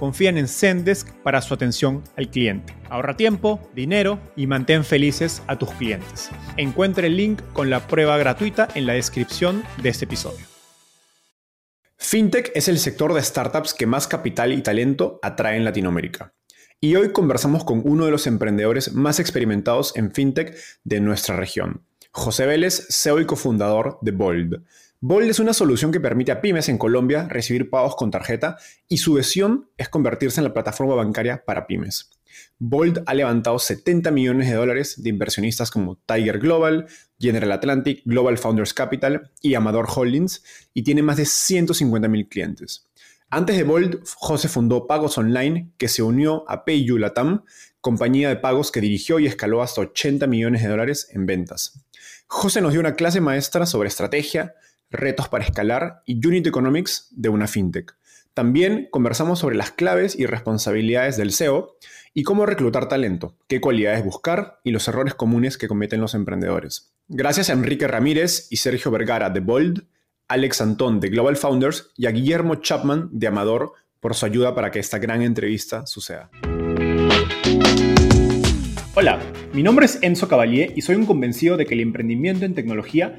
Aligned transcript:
confían 0.00 0.38
en 0.38 0.48
Zendesk 0.48 1.12
para 1.22 1.42
su 1.42 1.52
atención 1.52 2.02
al 2.16 2.30
cliente. 2.30 2.74
Ahorra 2.88 3.18
tiempo, 3.18 3.60
dinero 3.74 4.18
y 4.34 4.46
mantén 4.46 4.82
felices 4.82 5.42
a 5.46 5.58
tus 5.58 5.70
clientes. 5.72 6.30
Encuentre 6.56 7.08
el 7.08 7.18
link 7.18 7.42
con 7.52 7.68
la 7.68 7.86
prueba 7.86 8.16
gratuita 8.16 8.66
en 8.74 8.86
la 8.86 8.94
descripción 8.94 9.62
de 9.82 9.90
este 9.90 10.06
episodio. 10.06 10.46
Fintech 11.98 12.50
es 12.54 12.68
el 12.68 12.78
sector 12.78 13.12
de 13.12 13.22
startups 13.22 13.74
que 13.74 13.86
más 13.86 14.06
capital 14.08 14.54
y 14.54 14.62
talento 14.62 15.20
atrae 15.22 15.58
en 15.58 15.66
Latinoamérica. 15.66 16.32
Y 16.80 16.96
hoy 16.96 17.12
conversamos 17.12 17.62
con 17.64 17.82
uno 17.84 18.06
de 18.06 18.10
los 18.10 18.26
emprendedores 18.26 18.94
más 18.94 19.20
experimentados 19.20 19.94
en 19.96 20.14
fintech 20.14 20.56
de 20.82 21.00
nuestra 21.00 21.36
región, 21.36 21.84
José 22.10 22.46
Vélez, 22.46 22.86
CEO 22.88 23.20
y 23.20 23.26
cofundador 23.26 23.98
de 24.00 24.12
Bold. 24.12 24.64
Bold 25.02 25.30
es 25.30 25.38
una 25.38 25.54
solución 25.54 25.92
que 25.92 26.00
permite 26.00 26.30
a 26.30 26.42
pymes 26.42 26.68
en 26.68 26.76
Colombia 26.76 27.26
recibir 27.26 27.70
pagos 27.70 27.96
con 27.96 28.10
tarjeta 28.10 28.58
y 28.86 28.98
su 28.98 29.14
visión 29.14 29.70
es 29.78 29.88
convertirse 29.88 30.40
en 30.40 30.44
la 30.44 30.52
plataforma 30.52 30.94
bancaria 30.94 31.42
para 31.46 31.66
pymes. 31.66 32.10
Bold 32.58 33.02
ha 33.06 33.14
levantado 33.14 33.58
70 33.58 34.10
millones 34.10 34.50
de 34.50 34.56
dólares 34.56 35.02
de 35.02 35.08
inversionistas 35.08 35.70
como 35.70 35.96
Tiger 36.04 36.38
Global, 36.38 36.86
General 37.18 37.52
Atlantic, 37.52 38.02
Global 38.04 38.36
Founders 38.36 38.74
Capital 38.74 39.30
y 39.40 39.54
Amador 39.54 39.86
Holdings 39.88 40.44
y 40.74 40.82
tiene 40.82 41.02
más 41.02 41.16
de 41.16 41.24
150 41.24 42.06
mil 42.06 42.28
clientes. 42.28 42.90
Antes 43.30 43.56
de 43.56 43.64
Bold, 43.64 44.02
José 44.16 44.48
fundó 44.48 44.86
Pagos 44.86 45.16
Online, 45.16 45.72
que 45.78 45.88
se 45.88 46.02
unió 46.02 46.44
a 46.46 46.66
PayU 46.66 46.98
Latam, 46.98 47.44
compañía 47.80 48.28
de 48.28 48.36
pagos 48.36 48.70
que 48.70 48.82
dirigió 48.82 49.18
y 49.18 49.26
escaló 49.26 49.62
hasta 49.62 49.80
80 49.80 50.26
millones 50.26 50.62
de 50.62 50.68
dólares 50.68 51.08
en 51.12 51.24
ventas. 51.24 51.86
José 52.26 52.60
nos 52.60 52.72
dio 52.72 52.80
una 52.80 52.96
clase 52.96 53.22
maestra 53.22 53.64
sobre 53.64 53.88
estrategia, 53.88 54.54
retos 54.90 55.28
para 55.28 55.44
escalar 55.44 56.02
y 56.04 56.24
Unit 56.26 56.46
Economics 56.46 57.08
de 57.10 57.28
una 57.28 57.46
fintech. 57.46 57.96
También 58.34 58.88
conversamos 58.90 59.38
sobre 59.38 59.56
las 59.56 59.70
claves 59.70 60.18
y 60.18 60.26
responsabilidades 60.26 61.16
del 61.16 61.32
SEO 61.32 61.76
y 62.14 62.22
cómo 62.22 62.46
reclutar 62.46 62.88
talento, 62.88 63.36
qué 63.48 63.60
cualidades 63.60 64.04
buscar 64.04 64.60
y 64.64 64.70
los 64.70 64.86
errores 64.88 65.14
comunes 65.14 65.58
que 65.58 65.68
cometen 65.68 66.00
los 66.00 66.14
emprendedores. 66.14 66.92
Gracias 67.08 67.50
a 67.50 67.52
Enrique 67.52 67.88
Ramírez 67.88 68.46
y 68.50 68.56
Sergio 68.56 68.90
Vergara 68.90 69.30
de 69.30 69.40
Bold, 69.40 69.86
Alex 70.28 70.60
Antón 70.60 71.00
de 71.00 71.08
Global 71.08 71.36
Founders 71.36 71.90
y 71.96 72.06
a 72.06 72.10
Guillermo 72.10 72.56
Chapman 72.56 73.08
de 73.12 73.26
Amador 73.26 73.72
por 73.98 74.14
su 74.14 74.26
ayuda 74.26 74.54
para 74.54 74.70
que 74.70 74.78
esta 74.78 74.98
gran 74.98 75.22
entrevista 75.22 75.86
suceda. 75.86 76.30
Hola, 78.94 79.20
mi 79.52 79.62
nombre 79.62 79.86
es 79.86 79.98
Enzo 80.02 80.28
Cavalier 80.28 80.72
y 80.76 80.82
soy 80.82 80.96
un 80.96 81.06
convencido 81.06 81.56
de 81.56 81.66
que 81.66 81.74
el 81.74 81.80
emprendimiento 81.80 82.44
en 82.44 82.54
tecnología 82.54 83.18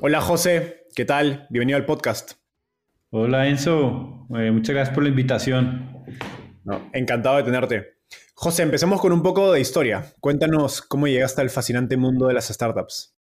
Hola 0.00 0.20
José, 0.20 0.86
¿qué 0.94 1.04
tal? 1.04 1.46
Bienvenido 1.50 1.76
al 1.76 1.84
podcast. 1.84 2.32
Hola 3.10 3.48
Enzo, 3.48 4.26
eh, 4.36 4.50
muchas 4.50 4.74
gracias 4.74 4.94
por 4.94 5.02
la 5.02 5.10
invitación. 5.10 6.04
encantado 6.92 7.36
de 7.36 7.42
tenerte. 7.42 7.86
José, 8.34 8.62
empecemos 8.62 9.00
con 9.00 9.12
un 9.12 9.22
poco 9.22 9.52
de 9.52 9.60
historia. 9.60 10.14
Cuéntanos 10.20 10.82
cómo 10.82 11.06
llegaste 11.06 11.40
al 11.40 11.50
fascinante 11.50 11.96
mundo 11.96 12.26
de 12.26 12.34
las 12.34 12.48
startups. 12.48 13.14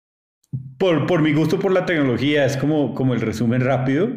Por, 0.78 1.06
por 1.06 1.22
mi 1.22 1.32
gusto 1.32 1.58
por 1.58 1.72
la 1.72 1.86
tecnología, 1.86 2.44
es 2.44 2.56
como, 2.56 2.94
como 2.94 3.14
el 3.14 3.20
resumen 3.20 3.62
rápido 3.62 4.08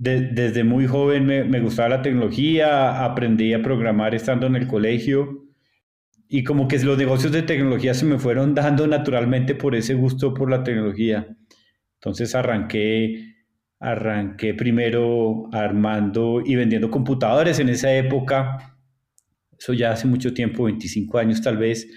desde 0.00 0.64
muy 0.64 0.86
joven 0.86 1.26
me, 1.26 1.60
gustaba 1.60 1.90
la 1.90 2.02
tecnología, 2.02 3.04
aprendí 3.04 3.52
a 3.52 3.62
programar 3.62 4.14
estando 4.14 4.46
en 4.46 4.56
el 4.56 4.66
colegio 4.66 5.44
y 6.32 6.44
como 6.44 6.68
que 6.68 6.78
los 6.78 6.96
negocios 6.96 7.32
de 7.32 7.42
tecnología 7.42 7.92
se 7.92 8.04
me 8.04 8.16
fueron 8.16 8.54
dando 8.54 8.86
naturalmente 8.86 9.56
por 9.56 9.74
ese 9.74 9.94
gusto 9.94 10.32
por 10.32 10.48
la 10.48 10.62
tecnología. 10.62 11.26
Entonces 11.94 12.36
arranqué, 12.36 13.34
arranqué 13.80 14.54
primero 14.54 15.48
armando 15.52 16.40
y 16.46 16.54
vendiendo 16.54 16.88
computadores 16.88 17.58
en 17.58 17.68
esa 17.68 17.92
época. 17.92 18.78
Eso 19.58 19.72
ya 19.72 19.90
hace 19.90 20.06
mucho 20.06 20.32
tiempo, 20.32 20.64
25 20.64 21.18
años 21.18 21.42
tal 21.42 21.56
vez. 21.56 21.88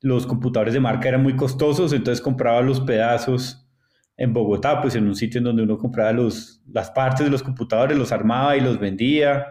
Los 0.00 0.28
computadores 0.28 0.74
de 0.74 0.80
marca 0.80 1.08
eran 1.08 1.24
muy 1.24 1.34
costosos, 1.34 1.92
entonces 1.92 2.22
compraba 2.22 2.62
los 2.62 2.80
pedazos 2.82 3.68
en 4.16 4.32
Bogotá, 4.32 4.80
pues 4.80 4.94
en 4.94 5.08
un 5.08 5.16
sitio 5.16 5.38
en 5.38 5.44
donde 5.44 5.64
uno 5.64 5.76
compraba 5.76 6.12
los, 6.12 6.62
las 6.68 6.92
partes 6.92 7.26
de 7.26 7.32
los 7.32 7.42
computadores, 7.42 7.98
los 7.98 8.12
armaba 8.12 8.56
y 8.56 8.60
los 8.60 8.78
vendía. 8.78 9.44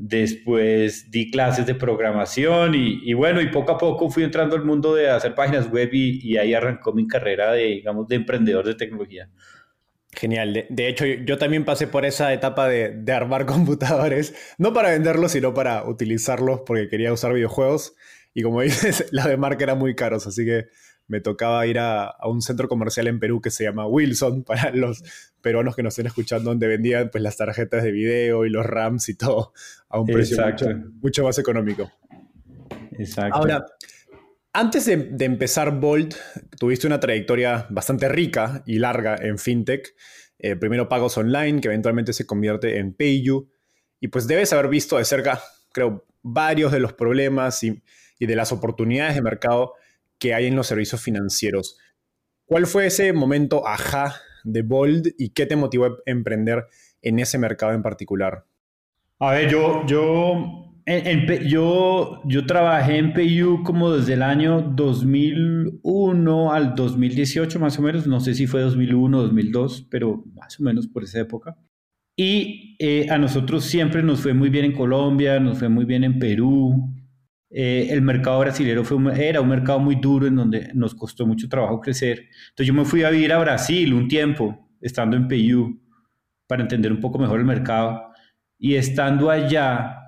Después 0.00 1.10
di 1.10 1.28
clases 1.28 1.66
de 1.66 1.74
programación 1.74 2.74
y, 2.76 3.12
bueno, 3.14 3.40
y 3.40 3.48
poco 3.48 3.72
a 3.72 3.78
poco 3.78 4.08
fui 4.08 4.22
entrando 4.22 4.54
al 4.54 4.64
mundo 4.64 4.94
de 4.94 5.10
hacer 5.10 5.34
páginas 5.34 5.68
web 5.68 5.90
y, 5.92 6.36
ahí 6.36 6.54
arrancó 6.54 6.92
mi 6.92 7.08
carrera 7.08 7.52
de, 7.52 7.64
digamos, 7.64 8.06
de 8.06 8.14
emprendedor 8.14 8.64
de 8.64 8.76
tecnología. 8.76 9.28
Genial. 10.12 10.66
De, 10.68 10.88
hecho, 10.88 11.04
yo 11.04 11.36
también 11.36 11.64
pasé 11.64 11.88
por 11.88 12.04
esa 12.04 12.32
etapa 12.32 12.68
de, 12.68 12.90
de, 12.90 13.12
armar 13.12 13.44
computadores, 13.46 14.34
no 14.56 14.72
para 14.72 14.90
venderlos, 14.90 15.32
sino 15.32 15.52
para 15.52 15.84
utilizarlos 15.84 16.60
porque 16.64 16.88
quería 16.88 17.12
usar 17.12 17.34
videojuegos. 17.34 17.94
Y 18.34 18.42
como 18.42 18.60
dices, 18.62 19.08
la 19.10 19.26
de 19.26 19.36
marca 19.36 19.64
eran 19.64 19.78
muy 19.78 19.96
caros, 19.96 20.28
así 20.28 20.44
que 20.44 20.66
me 21.08 21.20
tocaba 21.20 21.66
ir 21.66 21.78
a, 21.78 22.14
un 22.24 22.42
centro 22.42 22.68
comercial 22.68 23.08
en 23.08 23.18
Perú 23.18 23.40
que 23.40 23.50
se 23.50 23.64
llama 23.64 23.86
Wilson, 23.86 24.44
para 24.46 24.70
los 24.70 25.02
peruanos 25.40 25.74
que 25.74 25.82
nos 25.82 25.94
estén 25.94 26.06
escuchando, 26.06 26.50
donde 26.50 26.68
vendían 26.68 27.10
pues, 27.10 27.22
las 27.22 27.36
tarjetas 27.36 27.82
de 27.82 27.90
video 27.90 28.44
y 28.44 28.50
los 28.50 28.64
RAMs 28.64 29.08
y 29.08 29.16
todo 29.16 29.52
a 29.88 30.00
un 30.00 30.06
precio 30.06 30.38
mucho, 31.00 31.24
más 31.24 31.38
económico. 31.38 31.90
Exacto. 32.98 33.36
Ahora, 33.36 33.64
antes 34.52 34.86
de, 34.86 35.24
empezar 35.24 35.78
Bolt, 35.78 36.14
tuviste 36.58 36.86
una 36.86 37.00
trayectoria 37.00 37.66
bastante 37.70 38.08
rica 38.08 38.62
y 38.66 38.78
larga 38.78 39.16
en 39.16 39.38
FinTech. 39.38 39.94
Eh, 40.38 40.56
primero 40.56 40.88
pagos 40.88 41.16
online, 41.18 41.60
que 41.60 41.68
eventualmente 41.68 42.12
se 42.12 42.26
convierte 42.26 42.78
en 42.78 42.94
PayU. 42.94 43.48
Y 44.00 44.08
pues 44.08 44.26
debes 44.26 44.52
haber 44.52 44.68
visto 44.68 44.98
de 44.98 45.04
cerca, 45.04 45.40
creo, 45.72 46.06
varios 46.22 46.72
de 46.72 46.80
los 46.80 46.92
problemas 46.92 47.62
y, 47.62 47.82
y 48.18 48.26
de 48.26 48.36
las 48.36 48.52
oportunidades 48.52 49.14
de 49.14 49.22
mercado 49.22 49.74
que 50.18 50.34
hay 50.34 50.46
en 50.46 50.56
los 50.56 50.66
servicios 50.66 51.00
financieros. 51.00 51.78
¿Cuál 52.44 52.66
fue 52.66 52.86
ese 52.86 53.12
momento 53.12 53.66
ajá 53.66 54.16
de 54.44 54.62
Bold 54.62 55.14
y 55.18 55.30
qué 55.30 55.46
te 55.46 55.56
motivó 55.56 55.86
a 55.86 55.96
emprender 56.06 56.66
en 57.02 57.18
ese 57.18 57.38
mercado 57.38 57.72
en 57.72 57.82
particular? 57.82 58.44
A 59.20 59.32
ver, 59.32 59.50
yo, 59.50 59.84
yo 59.86 60.58
yo, 61.46 62.22
yo 62.24 62.46
trabajé 62.46 62.96
en 62.96 63.12
PayU 63.12 63.62
como 63.62 63.90
desde 63.90 64.14
el 64.14 64.22
año 64.22 64.62
2001 64.62 66.52
al 66.52 66.74
2018 66.74 67.60
más 67.60 67.78
o 67.78 67.82
menos, 67.82 68.06
no 68.06 68.20
sé 68.20 68.34
si 68.34 68.46
fue 68.46 68.62
2001 68.62 69.18
o 69.18 69.22
2002, 69.22 69.86
pero 69.90 70.24
más 70.34 70.58
o 70.58 70.62
menos 70.62 70.86
por 70.88 71.04
esa 71.04 71.20
época. 71.20 71.56
Y 72.16 72.76
eh, 72.78 73.06
a 73.10 73.18
nosotros 73.18 73.64
siempre 73.64 74.02
nos 74.02 74.20
fue 74.20 74.32
muy 74.32 74.48
bien 74.48 74.64
en 74.64 74.72
Colombia, 74.72 75.38
nos 75.38 75.58
fue 75.58 75.68
muy 75.68 75.84
bien 75.84 76.04
en 76.04 76.18
Perú. 76.18 76.94
Eh, 77.50 77.88
el 77.90 78.02
mercado 78.02 78.40
brasileño 78.40 78.82
fue, 78.82 79.28
era 79.28 79.40
un 79.40 79.48
mercado 79.48 79.78
muy 79.78 79.96
duro 79.96 80.26
en 80.26 80.36
donde 80.36 80.70
nos 80.74 80.94
costó 80.94 81.26
mucho 81.26 81.48
trabajo 81.48 81.80
crecer. 81.80 82.28
Entonces 82.50 82.66
yo 82.66 82.74
me 82.74 82.84
fui 82.84 83.02
a 83.04 83.10
vivir 83.10 83.32
a 83.32 83.38
Brasil 83.38 83.92
un 83.92 84.08
tiempo, 84.08 84.68
estando 84.80 85.16
en 85.16 85.28
PayU, 85.28 85.78
para 86.46 86.62
entender 86.62 86.90
un 86.92 87.00
poco 87.00 87.18
mejor 87.18 87.40
el 87.40 87.46
mercado. 87.46 88.07
Y 88.58 88.74
estando 88.74 89.30
allá, 89.30 89.98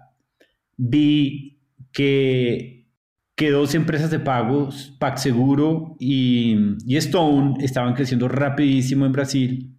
vi 0.77 1.61
que, 1.93 2.89
que 3.37 3.51
dos 3.51 3.75
empresas 3.75 4.11
de 4.11 4.19
pagos, 4.19 4.97
PagSeguro 4.99 5.97
y, 5.99 6.57
Stone, 6.97 7.65
estaban 7.65 7.95
creciendo 7.95 8.29
rapidísimo 8.29 9.07
en 9.07 9.13
Brasil 9.13 9.77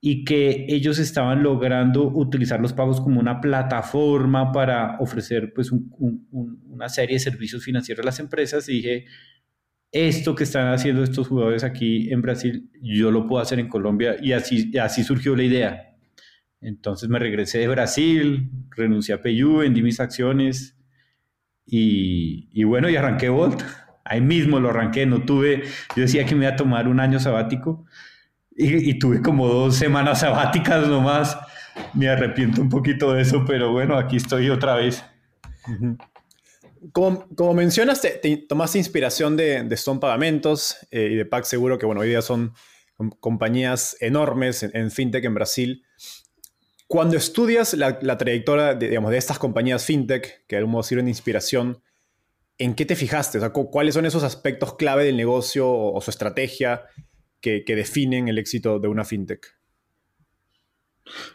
y 0.00 0.24
que 0.24 0.66
ellos 0.68 0.98
estaban 0.98 1.42
logrando 1.42 2.08
utilizar 2.08 2.60
los 2.60 2.72
pagos 2.72 3.00
como 3.00 3.18
una 3.18 3.40
plataforma 3.40 4.52
para 4.52 4.98
ofrecer 5.00 5.52
pues 5.54 5.72
una 5.72 6.88
serie 6.88 7.16
de 7.16 7.20
servicios 7.20 7.64
financieros 7.64 8.04
a 8.04 8.06
las 8.06 8.20
empresas 8.20 8.68
y 8.68 8.74
dije, 8.74 9.06
esto 9.92 10.34
que 10.34 10.44
están 10.44 10.72
haciendo 10.72 11.02
estos 11.02 11.28
jugadores 11.28 11.64
aquí 11.64 12.12
en 12.12 12.20
Brasil, 12.20 12.70
yo 12.82 13.10
lo 13.10 13.26
puedo 13.26 13.42
hacer 13.42 13.58
en 13.58 13.68
Colombia 13.68 14.16
y 14.20 14.32
así, 14.32 14.76
así 14.78 15.02
surgió 15.02 15.34
la 15.34 15.44
idea. 15.44 15.85
Entonces 16.66 17.08
me 17.08 17.20
regresé 17.20 17.58
de 17.58 17.68
Brasil, 17.68 18.50
renuncié 18.70 19.14
a 19.14 19.22
PayU, 19.22 19.58
vendí 19.58 19.82
mis 19.82 20.00
acciones 20.00 20.76
y, 21.64 22.64
bueno, 22.64 22.90
y 22.90 22.96
arranqué 22.96 23.28
Volt. 23.28 23.62
Ahí 24.04 24.20
mismo 24.20 24.58
lo 24.58 24.70
arranqué, 24.70 25.06
no 25.06 25.22
tuve, 25.22 25.62
yo 25.94 26.02
decía 26.02 26.26
que 26.26 26.34
me 26.34 26.44
iba 26.44 26.54
a 26.54 26.56
tomar 26.56 26.88
un 26.88 26.98
año 26.98 27.20
sabático 27.20 27.86
y, 28.50 28.98
tuve 28.98 29.22
como 29.22 29.46
dos 29.46 29.76
semanas 29.76 30.20
sabáticas 30.20 30.88
nomás. 30.88 31.38
Me 31.94 32.08
arrepiento 32.08 32.62
un 32.62 32.68
poquito 32.68 33.12
de 33.12 33.22
eso, 33.22 33.44
pero 33.46 33.70
bueno, 33.70 33.96
aquí 33.96 34.16
estoy 34.16 34.50
otra 34.50 34.74
vez. 34.74 35.04
Como, 36.90 37.28
como 37.36 37.54
mencionas, 37.54 38.00
te, 38.00 38.36
tomaste 38.48 38.78
inspiración 38.78 39.36
de, 39.36 39.62
de 39.62 39.74
Stone 39.76 40.00
Pagamentos 40.00 40.76
eh, 40.90 41.10
y 41.12 41.14
de 41.14 41.26
Pack 41.26 41.44
Seguro, 41.44 41.78
que 41.78 41.86
bueno, 41.86 42.00
hoy 42.00 42.08
día 42.08 42.22
son 42.22 42.54
compañías 43.20 43.96
enormes 44.00 44.64
en, 44.64 44.72
en 44.74 44.90
fintech 44.90 45.24
en 45.24 45.34
Brasil. 45.34 45.85
Cuando 46.86 47.16
estudias 47.16 47.74
la, 47.74 47.98
trayectoria 47.98 48.74
de, 48.74 49.16
estas 49.16 49.38
compañías 49.38 49.84
fintech, 49.84 50.46
que 50.46 50.56
de 50.56 50.58
algún 50.58 50.72
modo 50.72 50.82
sirven 50.84 51.06
de 51.06 51.10
inspiración, 51.10 51.82
¿en 52.58 52.74
qué 52.74 52.86
te 52.86 52.94
fijaste? 52.94 53.40
¿Cuáles 53.50 53.94
son 53.94 54.06
esos 54.06 54.22
aspectos 54.22 54.76
clave 54.76 55.04
del 55.04 55.16
negocio 55.16 55.68
o, 55.68 56.00
su 56.00 56.10
estrategia 56.10 56.82
que, 57.40 57.64
definen 57.66 58.28
el 58.28 58.38
éxito 58.38 58.78
de 58.78 58.88
una 58.88 59.04
fintech? 59.04 59.46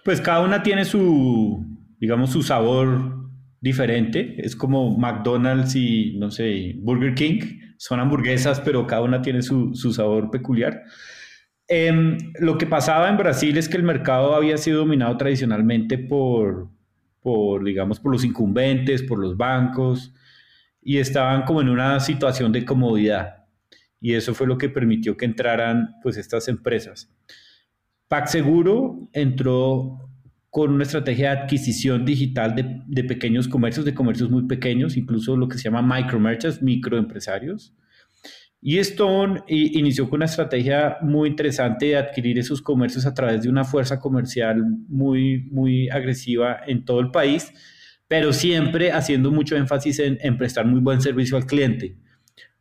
Pues 0.05 0.21
cada 0.21 0.41
una 0.41 0.63
tiene 0.63 0.85
su, 0.85 1.65
digamos, 1.99 2.31
su 2.31 2.43
sabor 2.43 3.29
diferente. 3.59 4.35
Es 4.37 4.55
como 4.55 4.97
McDonald's 4.97 5.75
y, 5.75 6.17
no 6.17 6.31
sé, 6.31 6.75
Burger 6.77 7.13
King. 7.13 7.41
Son 7.77 7.99
hamburguesas, 7.99 8.61
pero 8.61 8.87
cada 8.87 9.01
una 9.01 9.21
tiene 9.21 9.41
su, 9.41 9.73
su 9.75 9.91
sabor 9.91 10.31
peculiar. 10.31 10.83
Em, 11.73 12.17
lo 12.37 12.57
que 12.57 12.65
pasaba 12.67 13.07
en 13.07 13.15
Brasil 13.15 13.57
es 13.57 13.69
que 13.69 13.77
el 13.77 13.83
mercado 13.83 14.35
había 14.35 14.57
sido 14.57 14.79
dominado 14.79 15.15
tradicionalmente 15.15 15.97
por, 15.97 16.67
digamos, 17.63 17.97
por 17.97 18.11
los 18.11 18.25
incumbentes, 18.25 19.01
por 19.03 19.17
los 19.17 19.37
bancos, 19.37 20.13
y 20.81 20.97
estaban 20.97 21.43
como 21.43 21.61
en 21.61 21.69
una 21.69 22.01
situación 22.01 22.51
de 22.51 22.65
comodidad. 22.65 23.45
Y 24.01 24.15
eso 24.15 24.33
fue 24.33 24.47
lo 24.47 24.57
que 24.57 24.67
permitió 24.67 25.15
que 25.15 25.23
entraran 25.23 25.95
pues 26.03 26.17
estas 26.17 26.49
empresas. 26.49 27.09
PagSeguro 28.09 29.07
entró 29.13 30.09
con 30.49 30.73
una 30.73 30.83
estrategia 30.83 31.29
de 31.33 31.41
adquisición 31.43 32.03
digital 32.03 32.53
de, 32.53 32.81
de, 32.85 33.03
pequeños 33.05 33.47
comercios, 33.47 33.85
de 33.85 33.93
comercios 33.93 34.29
muy 34.29 34.45
pequeños, 34.45 34.97
incluso 34.97 35.37
lo 35.37 35.47
que 35.47 35.57
se 35.57 35.69
llama 35.69 35.81
micro 35.81 36.19
merchants, 36.19 36.61
microempresarios. 36.61 37.73
Y 38.63 38.77
Stone 38.77 39.41
inició 39.47 40.07
con 40.07 40.17
una 40.17 40.25
estrategia 40.25 40.97
muy 41.01 41.29
interesante 41.29 41.87
de 41.87 41.97
adquirir 41.97 42.37
esos 42.37 42.61
comercios 42.61 43.07
a 43.07 43.13
través 43.13 43.41
de 43.41 43.49
una 43.49 43.63
fuerza 43.63 43.99
comercial 43.99 44.63
muy, 44.87 45.49
muy 45.51 45.89
agresiva 45.89 46.59
en 46.67 46.85
todo 46.85 46.99
el 46.99 47.09
país, 47.09 47.51
pero 48.07 48.31
siempre 48.31 48.91
haciendo 48.91 49.31
mucho 49.31 49.55
énfasis 49.55 49.97
en, 49.99 50.37
prestar 50.37 50.67
muy 50.67 50.79
buen 50.79 51.01
servicio 51.01 51.37
al 51.37 51.47
cliente. 51.47 51.97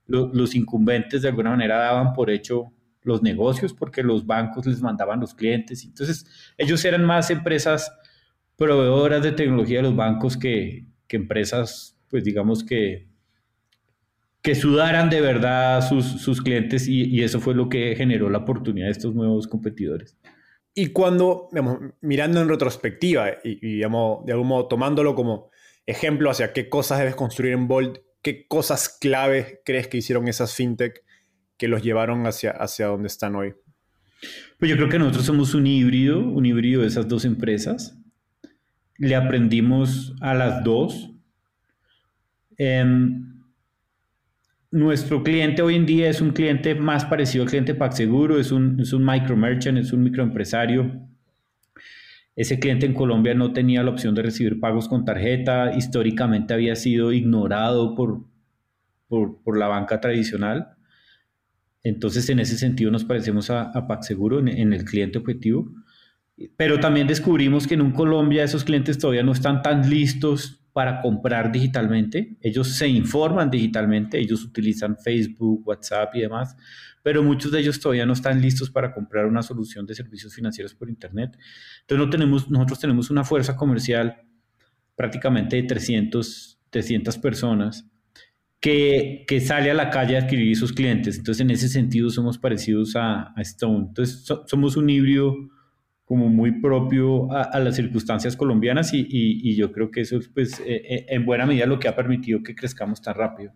los 0.07 0.55
incumbentes 0.55 1.21
de 1.21 1.29
alguna 1.29 1.51
manera 1.51 1.77
daban 1.77 2.15
por 2.15 2.31
hecho 2.31 2.73
los 3.03 3.23
negocios 3.23 3.75
porque 3.75 4.03
los 4.03 4.27
bancos 4.27 4.65
les 4.67 4.81
mandaban 4.81 5.21
los 5.21 5.35
clientes. 5.35 5.85
Entonces, 5.85 6.27
ellos 6.57 6.83
eran 6.85 7.05
más 7.05 7.31
empresas 7.31 7.93
proveedoras 8.57 9.23
de 9.23 9.33
tecnología 9.33 9.79
de 9.79 9.83
los 9.85 9.97
bancos 9.97 10.39
que, 10.39 10.87
que 11.07 11.17
empresas, 11.17 11.99
pues 12.09 12.25
digamos 12.25 12.65
que 12.65 13.10
que 14.43 14.55
sudaran 14.55 15.11
de 15.11 15.21
verdad 15.21 15.87
sus, 15.87 16.05
sus 16.23 16.41
clientes 16.41 16.89
y, 16.89 17.23
eso 17.23 17.41
fue 17.41 17.55
lo 17.55 17.69
que 17.69 17.95
generó 17.97 18.31
la 18.31 18.39
oportunidad 18.39 18.87
de 18.87 18.93
estos 18.93 19.15
nuevos 19.15 19.47
competidores. 19.47 20.17
Y 20.75 20.89
cuando, 20.89 21.49
digamos, 21.51 21.79
mirando 22.01 22.41
en 22.41 22.49
retrospectiva 22.49 23.29
y, 23.45 23.57
digamos, 23.61 24.25
de 24.25 24.33
algún 24.33 24.49
modo 24.49 24.67
tomándolo 24.67 25.15
como 25.15 25.51
ejemplo 25.85 26.31
hacia 26.31 26.53
qué 26.53 26.69
cosas 26.69 27.01
debes 27.01 27.17
construir 27.17 27.53
en 27.53 27.69
Bolt, 27.69 27.99
qué 28.23 28.47
cosas 28.47 28.97
clave 29.01 29.61
crees 29.65 29.89
que 29.89 29.99
hicieron 29.99 30.29
esas 30.29 30.55
fintech 30.55 31.03
que 31.59 31.69
los 31.69 31.83
llevaron 31.83 32.27
hacia, 32.27 32.53
hacia 32.53 32.87
donde 32.87 33.09
están 33.09 33.35
hoy? 33.35 33.55
Pues 34.59 34.71
yo 34.71 34.77
creo 34.77 34.89
que 34.89 34.99
nosotros 34.99 35.27
somos 35.27 35.55
un 35.55 35.67
híbrido, 35.67 36.21
un 36.21 36.47
híbrido 36.47 36.83
de 36.83 36.87
esas 36.87 37.09
dos 37.09 37.25
empresas. 37.25 37.99
Le 38.97 39.17
aprendimos 39.17 40.15
a 40.21 40.35
las 40.35 40.63
dos. 40.63 41.11
Eh, 42.57 42.85
nuestro 44.71 45.23
cliente 45.23 45.63
hoy 45.63 45.75
en 45.75 45.87
día 45.87 46.09
es 46.09 46.21
un 46.21 46.31
cliente 46.31 46.75
más 46.75 47.05
parecido 47.05 47.43
al 47.43 47.51
cliente 47.51 47.75
PagSeguro, 47.75 48.39
es 48.39 48.53
un, 48.53 48.81
es 48.81 48.93
un 48.93 49.09
es 49.09 49.93
un 49.93 50.03
microempresario. 50.03 51.09
Ese 52.37 52.59
cliente 52.61 52.87
en 52.87 52.95
Colombia 52.95 53.35
no 53.35 53.53
tenía 53.53 53.83
la 53.83 53.91
opción 53.91 54.15
de 54.15 54.23
recibir 54.23 54.61
pagos 54.61 54.89
con 54.89 55.05
tarjeta, 55.05 55.77
históricamente 55.77 56.55
había 56.55 56.77
sido 56.77 57.13
ignorado 57.13 57.95
por, 57.95 58.25
por, 59.09 59.59
la 59.59 59.67
banca 59.67 60.01
tradicional. 60.01 60.69
Entonces, 61.83 62.29
en 62.31 62.39
ese 62.39 62.57
sentido, 62.57 62.91
nos 62.91 63.05
parecemos 63.05 63.51
a, 63.51 63.71
a 63.71 63.87
PagSeguro 63.89 64.39
en, 64.39 64.49
en 64.49 64.73
el 64.73 64.85
cliente 64.85 65.19
objetivo. 65.19 65.71
Pero 66.57 66.79
también 66.79 67.07
descubrimos 67.07 67.67
que 67.67 67.75
en 67.75 67.91
Colombia 67.91 68.45
esos 68.45 68.65
clientes 68.65 68.99
todavía 68.99 69.23
no 69.23 69.33
están 69.33 69.61
tan 69.63 69.91
listos 69.91 70.60
para 70.73 71.01
comprar 71.01 71.51
digitalmente. 71.51 72.37
Ellos 72.41 72.69
se 72.69 72.89
informan 72.89 73.51
digitalmente, 73.51 74.19
ellos 74.19 74.45
utilizan 74.45 74.97
Facebook, 74.97 75.67
WhatsApp 75.67 76.15
y 76.15 76.21
demás, 76.21 76.57
pero 77.03 77.23
muchos 77.23 77.51
de 77.53 77.61
ellos 77.61 77.81
todavía 77.81 78.07
no 78.07 78.13
están 78.13 78.41
listos 78.41 78.71
para 78.71 78.93
comprar 78.93 79.27
una 79.27 79.43
solución 79.43 79.87
de 79.87 79.95
servicios 79.95 80.35
financieros 80.35 80.75
por 80.75 80.89
Internet. 80.89 81.37
Entonces 81.81 82.07
no 82.07 82.11
tenemos, 82.11 82.51
nosotros 82.51 82.79
tenemos 82.79 83.11
una 83.11 83.25
fuerza 83.25 83.57
comercial 83.57 84.17
prácticamente 84.95 85.57
de 85.57 85.63
300, 85.63 86.59
300 86.71 87.19
personas 87.19 87.87
que, 88.61 89.25
que, 89.27 89.41
sale 89.41 89.71
a 89.71 89.75
la 89.75 89.89
calle 89.89 90.17
a 90.17 90.21
adquirir 90.21 90.55
sus 90.57 90.73
clientes. 90.73 91.17
Entonces 91.17 91.41
en 91.41 91.51
ese 91.51 91.69
sentido 91.69 92.11
somos 92.11 92.37
parecidos 92.37 92.95
a, 92.97 93.33
Stone. 93.39 93.87
Entonces 93.89 94.23
somos 94.47 94.77
un 94.77 94.91
híbrido 94.91 95.35
como 96.11 96.29
muy 96.29 96.61
propio 96.61 97.31
a, 97.31 97.57
las 97.61 97.77
circunstancias 97.77 98.35
colombianas 98.35 98.91
y, 98.93 99.55
yo 99.55 99.71
creo 99.71 99.93
que 99.93 100.01
eso 100.01 100.19
es 100.19 100.27
pues 100.27 100.59
eh, 100.59 100.83
eh, 100.85 101.07
en 101.09 101.25
buena 101.25 101.47
medida 101.47 101.67
lo 101.67 101.79
que 101.79 101.87
ha 101.87 101.95
permitido 101.95 102.43
que 102.43 102.57
crezcamos 102.57 103.01
tan 103.01 103.15
rápido. 103.15 103.53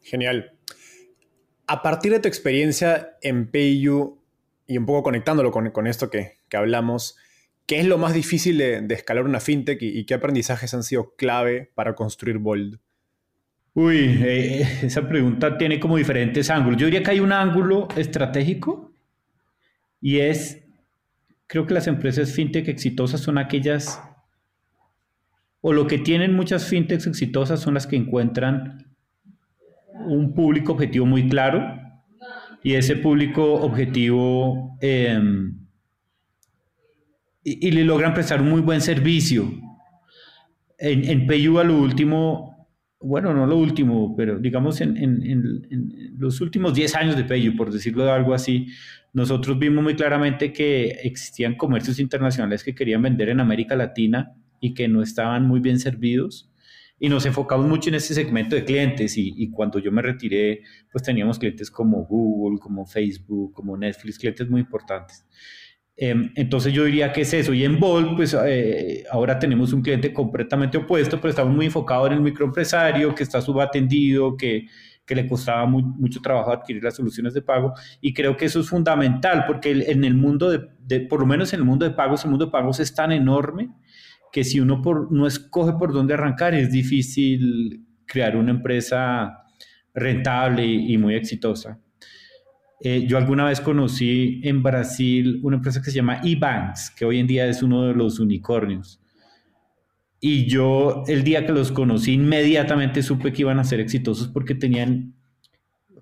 Genial. 0.00 0.56
A 1.66 1.82
partir 1.82 2.12
de 2.12 2.20
tu 2.20 2.28
experiencia 2.28 3.10
en 3.20 3.50
PayU 3.50 4.22
y 4.66 4.78
un 4.78 4.86
poco 4.86 5.02
conectándolo 5.02 5.50
con, 5.50 5.86
esto 5.86 6.08
que, 6.08 6.38
hablamos, 6.54 7.18
¿qué 7.66 7.78
es 7.78 7.86
lo 7.86 7.98
más 7.98 8.14
difícil 8.14 8.56
de, 8.56 8.86
escalar 8.88 9.26
una 9.26 9.40
fintech 9.40 9.82
y, 9.82 10.06
qué 10.06 10.14
aprendizajes 10.14 10.72
han 10.72 10.82
sido 10.82 11.14
clave 11.14 11.70
para 11.74 11.94
construir 11.94 12.38
Bold? 12.38 12.80
Uy, 13.74 14.18
eh, 14.24 14.80
esa 14.82 15.06
pregunta 15.06 15.58
tiene 15.58 15.78
como 15.78 15.98
diferentes 15.98 16.48
ángulos. 16.48 16.80
Yo 16.80 16.86
diría 16.86 17.02
que 17.02 17.10
hay 17.10 17.20
un 17.20 17.32
ángulo 17.32 17.86
estratégico 17.98 18.94
y 20.00 20.20
es 20.20 20.62
creo 21.46 21.66
que 21.66 21.74
las 21.74 21.86
empresas 21.86 22.32
fintech 22.32 22.68
exitosas 22.68 23.20
son 23.20 23.38
aquellas, 23.38 24.00
o 25.60 25.72
lo 25.72 25.86
que 25.86 25.98
tienen 25.98 26.34
muchas 26.34 26.66
fintechs 26.66 27.06
exitosas 27.06 27.60
son 27.60 27.74
las 27.74 27.86
que 27.86 27.96
encuentran 27.96 28.94
un 30.06 30.34
público 30.34 30.72
objetivo 30.72 31.06
muy 31.06 31.28
claro 31.28 31.80
y 32.62 32.74
ese 32.74 32.96
público 32.96 33.54
objetivo 33.54 34.76
em, 34.80 35.66
y, 37.42 37.70
le 37.70 37.84
logran 37.84 38.12
prestar 38.12 38.42
un 38.42 38.50
muy 38.50 38.60
buen 38.60 38.80
servicio. 38.80 39.48
en, 40.78 41.04
en 41.04 41.58
a 41.58 41.64
lo 41.64 41.78
último, 41.78 42.55
bueno, 43.06 43.32
no 43.32 43.46
lo 43.46 43.56
último, 43.56 44.14
pero 44.16 44.38
digamos 44.38 44.80
en, 44.80 46.14
los 46.18 46.40
últimos 46.40 46.74
10 46.74 46.94
años 46.96 47.16
de 47.16 47.24
PayU, 47.24 47.56
por 47.56 47.70
decirlo 47.70 48.04
de 48.04 48.10
algo 48.10 48.34
así, 48.34 48.66
nosotros 49.12 49.58
vimos 49.58 49.82
muy 49.82 49.94
claramente 49.94 50.52
que 50.52 50.88
existían 51.04 51.54
comercios 51.54 52.00
internacionales 52.00 52.64
que 52.64 52.74
querían 52.74 53.02
vender 53.02 53.28
en 53.28 53.40
América 53.40 53.76
Latina 53.76 54.34
y 54.60 54.74
que 54.74 54.88
no 54.88 55.02
estaban 55.02 55.46
muy 55.46 55.60
bien 55.60 55.78
servidos. 55.78 56.50
Y 56.98 57.08
nos 57.08 57.26
enfocamos 57.26 57.66
mucho 57.66 57.90
en 57.90 57.96
ese 57.96 58.14
segmento 58.14 58.56
de 58.56 58.64
clientes 58.64 59.16
y, 59.16 59.50
cuando 59.50 59.78
yo 59.78 59.92
me 59.92 60.02
retiré, 60.02 60.62
pues 60.90 61.04
teníamos 61.04 61.38
clientes 61.38 61.70
como 61.70 62.06
Google, 62.06 62.58
como 62.58 62.86
Facebook, 62.86 63.52
como 63.52 63.76
Netflix, 63.76 64.18
clientes 64.18 64.48
muy 64.48 64.62
importantes. 64.62 65.26
Em, 65.96 66.30
entonces 66.34 66.72
yo 66.72 66.84
diría 66.84 67.12
que 67.12 67.22
es 67.22 67.32
eso. 67.32 67.54
Y 67.54 67.64
en 67.64 67.80
Bolt, 67.80 68.16
pues 68.16 68.36
eh, 68.46 69.04
ahora 69.10 69.38
tenemos 69.38 69.72
un 69.72 69.82
cliente 69.82 70.12
completamente 70.12 70.78
opuesto, 70.78 71.18
pero 71.20 71.30
estamos 71.30 71.54
muy 71.54 71.66
enfocados 71.66 72.08
en 72.08 72.14
el 72.14 72.20
microempresario 72.20 73.14
que 73.14 73.22
está 73.22 73.40
subatendido, 73.40 74.36
que, 74.36 74.66
que 75.06 75.14
le 75.14 75.26
costaba 75.26 75.64
mucho 75.66 76.20
trabajo 76.20 76.52
adquirir 76.52 76.82
las 76.82 76.96
soluciones 76.96 77.32
de 77.32 77.40
pago. 77.40 77.72
Y 78.00 78.12
creo 78.12 78.36
que 78.36 78.46
eso 78.46 78.60
es 78.60 78.68
fundamental 78.68 79.44
porque 79.46 79.70
en 79.70 80.04
el 80.04 80.14
mundo 80.14 80.50
de, 80.50 81.00
por 81.00 81.20
lo 81.20 81.26
menos 81.26 81.52
en 81.52 81.60
el 81.60 81.64
mundo 81.64 81.88
de 81.88 81.94
pagos, 81.94 82.24
el 82.24 82.30
mundo 82.30 82.46
de 82.46 82.50
pagos 82.50 82.80
es 82.80 82.92
tan 82.94 83.12
enorme 83.12 83.70
que 84.32 84.44
si 84.44 84.60
uno 84.60 84.82
por, 84.82 85.12
no 85.12 85.26
escoge 85.26 85.72
por 85.78 85.92
dónde 85.92 86.14
arrancar, 86.14 86.54
es 86.54 86.70
difícil 86.72 87.86
crear 88.04 88.36
una 88.36 88.50
empresa 88.50 89.44
rentable 89.94 90.66
y, 90.66 90.98
muy 90.98 91.14
exitosa. 91.14 91.80
Eh, 92.80 93.06
yo 93.06 93.16
alguna 93.16 93.46
vez 93.46 93.60
conocí 93.60 94.40
en 94.44 94.62
Brasil 94.62 95.40
una 95.42 95.56
empresa 95.56 95.80
que 95.80 95.90
se 95.90 95.96
llama 95.96 96.20
eBanks, 96.22 96.90
que 96.90 97.04
hoy 97.04 97.18
en 97.18 97.26
día 97.26 97.46
es 97.46 97.62
uno 97.62 97.86
de 97.86 97.94
los 97.94 98.18
unicornios. 98.20 99.00
Y 100.20 100.46
yo 100.46 101.04
el 101.06 101.24
día 101.24 101.46
que 101.46 101.52
los 101.52 101.72
conocí 101.72 102.12
inmediatamente 102.12 103.02
supe 103.02 103.32
que 103.32 103.42
iban 103.42 103.58
a 103.58 103.64
ser 103.64 103.80
exitosos 103.80 104.28
porque 104.28 104.54
tenían 104.54 105.14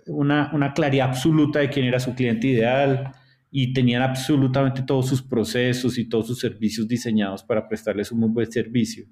una, 0.06 0.50
una 0.52 0.72
claridad 0.72 1.08
absoluta 1.08 1.60
de 1.60 1.68
quién 1.68 1.86
era 1.86 2.00
su 2.00 2.14
cliente 2.14 2.48
ideal 2.48 3.12
y 3.50 3.72
tenían 3.72 4.02
absolutamente 4.02 4.82
todos 4.82 5.06
sus 5.06 5.22
procesos 5.22 5.96
y 5.96 6.08
todos 6.08 6.26
sus 6.26 6.40
servicios 6.40 6.88
diseñados 6.88 7.44
para 7.44 7.68
prestarles 7.68 8.10
un 8.10 8.20
muy 8.20 8.30
buen 8.30 8.50
servicio. 8.50 9.06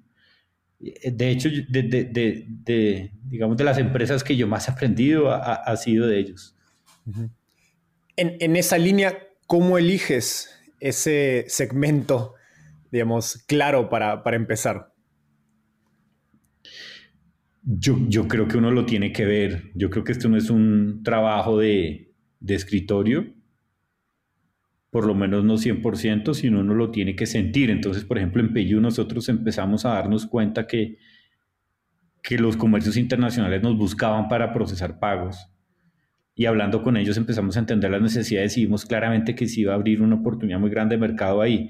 De 0.79 1.29
hecho, 1.29 1.49
de, 1.69 1.83
de, 1.83 3.11
digamos, 3.23 3.55
de 3.55 3.63
las 3.63 3.77
empresas 3.77 4.21
que 4.21 4.35
yo 4.35 4.45
más 4.45 4.67
he 4.67 4.71
aprendido 4.71 5.31
ha, 5.31 5.77
sido 5.77 6.07
de 6.07 6.19
ellos. 6.19 6.57
En, 8.15 8.55
esa 8.55 8.77
línea, 8.77 9.17
¿cómo 9.47 9.77
eliges 9.77 10.49
ese 10.79 11.45
segmento, 11.47 12.33
digamos, 12.91 13.43
claro 13.47 13.89
para, 13.89 14.21
empezar? 14.35 14.93
Yo, 17.63 18.27
creo 18.27 18.47
que 18.47 18.57
uno 18.57 18.71
lo 18.71 18.85
tiene 18.85 19.11
que 19.11 19.25
ver. 19.25 19.71
Yo 19.73 19.89
creo 19.89 20.03
que 20.03 20.11
esto 20.11 20.29
no 20.29 20.37
es 20.37 20.49
un 20.49 21.01
trabajo 21.03 21.57
de, 21.57 22.13
escritorio, 22.47 23.33
por 24.89 25.05
lo 25.05 25.15
menos 25.15 25.43
no 25.43 25.55
100%, 25.55 26.33
sino 26.33 26.59
uno 26.59 26.75
lo 26.75 26.91
tiene 26.91 27.15
que 27.15 27.25
sentir. 27.25 27.69
Entonces, 27.69 28.03
por 28.03 28.17
ejemplo, 28.17 28.41
en 28.41 28.53
Peyu 28.53 28.79
nosotros 28.79 29.27
empezamos 29.29 29.85
a 29.85 29.93
darnos 29.93 30.27
cuenta 30.27 30.67
que, 30.67 30.97
que 32.21 32.37
los 32.37 32.57
comercios 32.57 32.97
internacionales 32.97 33.63
nos 33.63 33.77
buscaban 33.77 34.27
para 34.27 34.53
procesar 34.53 34.99
pagos. 34.99 35.52
Y 36.35 36.45
hablando 36.45 36.81
con 36.81 36.97
ellos 36.97 37.17
empezamos 37.17 37.55
a 37.57 37.59
entender 37.59 37.91
las 37.91 38.01
necesidades 38.01 38.57
y 38.57 38.65
vimos 38.65 38.85
claramente 38.85 39.35
que 39.35 39.47
se 39.47 39.61
iba 39.61 39.73
a 39.73 39.75
abrir 39.75 40.01
una 40.01 40.15
oportunidad 40.15 40.59
muy 40.59 40.69
grande 40.69 40.95
de 40.95 41.01
mercado 41.01 41.41
ahí. 41.41 41.69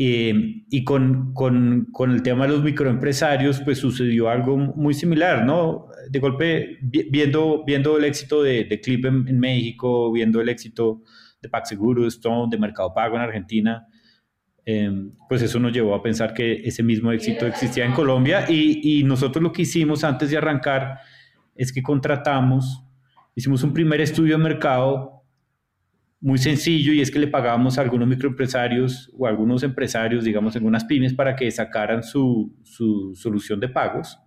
Eh, 0.00 0.62
y 0.70 0.84
con, 0.84 1.32
con, 1.34 1.88
con, 1.90 2.12
el 2.12 2.22
tema 2.22 2.46
de 2.46 2.52
los 2.52 2.62
microempresarios, 2.62 3.60
pues 3.62 3.78
sucedió 3.78 4.28
algo 4.28 4.56
muy 4.56 4.94
similar, 4.94 5.44
¿no? 5.44 5.86
De 6.08 6.20
golpe, 6.20 6.78
viendo, 6.82 7.64
viendo 7.66 7.98
el 7.98 8.04
éxito 8.04 8.44
de, 8.44 8.62
de 8.62 8.80
Clip 8.80 9.04
en, 9.06 9.40
México, 9.40 10.12
viendo 10.12 10.40
el 10.40 10.50
éxito 10.50 11.02
de 11.42 11.48
PagSeguro, 11.48 12.06
Stone, 12.06 12.46
de 12.48 12.58
Mercado 12.58 12.94
Pago 12.94 13.16
en 13.16 13.22
Argentina, 13.22 13.88
eh, 14.64 14.88
pues 15.28 15.42
eso 15.42 15.58
nos 15.58 15.72
llevó 15.72 15.94
a 15.96 16.02
pensar 16.02 16.32
que 16.32 16.52
ese 16.64 16.84
mismo 16.84 17.10
éxito 17.10 17.46
existía 17.46 17.84
en 17.84 17.92
Colombia 17.92 18.44
y, 18.48 19.00
y 19.00 19.02
nosotros 19.02 19.42
lo 19.42 19.50
que 19.50 19.62
hicimos 19.62 20.04
antes 20.04 20.30
de 20.30 20.36
arrancar 20.36 20.98
es 21.56 21.72
que 21.72 21.82
contratamos, 21.82 22.84
hicimos 23.38 23.62
un 23.62 23.72
primer 23.72 24.00
estudio 24.00 24.36
de 24.36 24.42
mercado 24.42 25.22
muy 26.18 26.38
sencillo 26.38 26.92
y 26.92 27.00
es 27.00 27.12
que 27.12 27.20
le 27.20 27.28
pagábamos 27.28 27.78
a 27.78 27.82
algunos 27.82 28.08
microempresarios 28.08 29.12
o 29.16 29.26
a 29.28 29.30
algunos 29.30 29.62
empresarios, 29.62 30.24
digamos, 30.24 30.56
en 30.56 30.66
unas 30.66 30.84
pymes 30.86 31.14
para 31.14 31.36
que 31.36 31.48
sacaran 31.52 32.02
su, 32.02 32.58
su 32.64 33.14
solución 33.14 33.60
de 33.60 33.68
pagos 33.68 34.18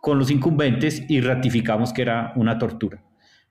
con 0.00 0.18
los 0.18 0.32
incumbentes 0.32 1.08
y 1.08 1.20
ratificamos 1.20 1.92
que 1.92 2.02
era 2.02 2.32
una 2.34 2.58
tortura. 2.58 3.04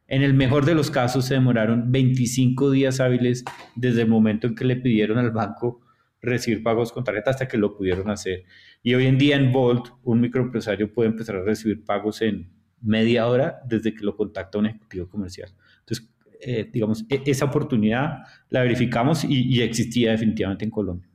En 0.05 0.21
el 0.21 0.33
mejor 0.33 0.65
de 0.65 0.75
los 0.75 0.91
casos 0.91 1.23
se 1.23 1.35
demoraron 1.35 1.93
25 1.93 2.69
días 2.69 2.99
hábiles 2.99 3.45
desde 3.77 4.01
el 4.01 4.09
momento 4.09 4.47
en 4.47 4.55
que 4.55 4.65
le 4.65 4.75
pidieron 4.75 5.17
al 5.17 5.31
banco 5.31 5.79
recibir 6.21 6.61
pagos 6.61 6.91
con 6.91 7.05
tarjeta 7.05 7.29
hasta 7.29 7.47
que 7.47 7.57
lo 7.57 7.77
pudieron 7.77 8.09
hacer. 8.09 8.43
Y 8.83 8.95
hoy 8.95 9.05
en 9.05 9.17
día 9.17 9.37
en 9.37 9.53
Volt 9.53 9.91
un 10.03 10.19
microempresario 10.19 10.93
puede 10.93 11.07
empezar 11.07 11.37
a 11.37 11.43
recibir 11.43 11.85
pagos 11.85 12.21
en 12.21 12.58
media 12.81 13.27
hora 13.27 13.61
desde 13.65 13.93
que 13.93 14.03
lo 14.03 14.15
contacta 14.15 14.57
un 14.57 14.67
ejecutivo 14.67 15.07
comercial. 15.09 15.53
Entonces, 15.79 16.09
eh, 16.41 16.69
digamos, 16.71 17.05
e, 17.09 17.23
esa 17.25 17.45
oportunidad 17.45 18.19
la 18.49 18.61
verificamos 18.61 19.23
y, 19.23 19.61
existía 19.61 20.11
definitivamente 20.11 20.65
en 20.65 20.71
Colombia. 20.71 21.09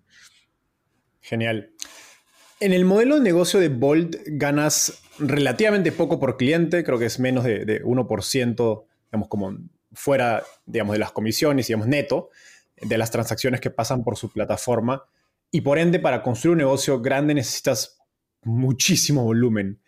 Genial. 1.21 1.71
En 2.61 2.73
el 2.73 2.85
modelo 2.85 3.17
de 3.17 3.23
negocio 3.23 3.59
de 3.61 3.69
Bolt 3.69 4.17
ganas 4.27 5.03
relativamente 5.19 5.93
poco 5.93 6.19
por 6.21 6.37
cliente, 6.37 6.85
creo 6.85 6.99
que 6.99 7.07
es 7.07 7.19
menos 7.19 7.45
de, 7.45 7.65
de 7.65 7.83
1%, 7.83 8.85
digamos, 9.11 9.29
como 9.29 9.59
fuera, 9.93 10.43
digamos, 10.67 10.93
de 10.93 10.99
las 10.99 11.13
comisiones, 11.13 11.67
digamos, 11.67 11.89
neto, 11.89 12.31
de 12.81 12.99
las 12.99 13.11
transacciones 13.11 13.61
que 13.61 13.71
pasan 13.71 14.05
por 14.05 14.17
su 14.17 14.31
plataforma. 14.31 15.05
Y 15.51 15.61
por 15.61 15.79
ende, 15.79 16.01
para 16.01 16.23
construir 16.23 16.53
un 16.53 16.59
negocio 16.59 17.01
grande 17.01 17.35
necesitas 17.35 17.99
muchísimo 18.43 19.25
volumen. 19.25 19.81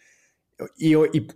Y, 0.76 0.94
y, 0.94 1.26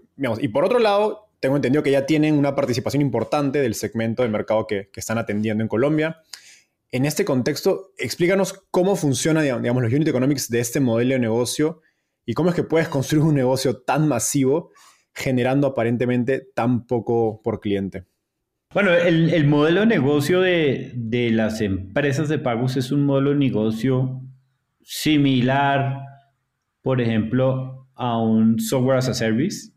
y 0.40 0.48
por 0.48 0.64
otro 0.64 0.78
lado, 0.78 1.30
tengo 1.40 1.56
entendido 1.56 1.82
que 1.82 1.90
ya 1.90 2.06
tienen 2.06 2.38
una 2.38 2.54
participación 2.54 3.00
importante 3.00 3.60
del 3.60 3.74
segmento 3.74 4.22
del 4.22 4.30
mercado 4.30 4.66
que, 4.66 4.90
están 4.94 5.18
atendiendo 5.18 5.62
en 5.62 5.68
Colombia. 5.68 6.20
En 6.92 7.06
este 7.06 7.24
contexto, 7.24 7.92
explícanos 7.96 8.52
cómo 8.70 8.96
funciona, 8.96 9.42
los 9.42 9.92
unit 9.92 10.08
economics 10.08 10.50
de 10.50 10.60
este 10.60 10.80
modelo 10.80 11.14
de 11.14 11.20
negocio 11.20 11.80
y 12.26 12.34
cómo 12.34 12.50
es 12.50 12.54
que 12.54 12.64
puedes 12.64 12.88
construir 12.88 13.24
un 13.24 13.34
negocio 13.34 13.78
tan 13.78 14.06
masivo 14.06 14.72
generando 15.14 15.68
aparentemente 15.68 16.48
tan 16.54 16.86
poco 16.86 17.40
por 17.42 17.60
cliente. 17.60 18.04
Bueno, 18.72 18.92
el, 18.92 19.46
modelo 19.46 19.80
de 19.80 19.86
negocio 19.86 20.40
de, 20.40 20.92
de, 20.94 21.30
las 21.30 21.60
empresas 21.60 22.28
de 22.28 22.38
pagos 22.38 22.76
es 22.76 22.92
un 22.92 23.04
modelo 23.04 23.30
de 23.30 23.36
negocio 23.36 24.20
similar, 24.82 25.98
por 26.82 27.00
ejemplo, 27.00 27.88
a 27.94 28.18
un 28.18 28.60
software 28.60 28.98
as 28.98 29.08
a 29.08 29.14
service 29.14 29.72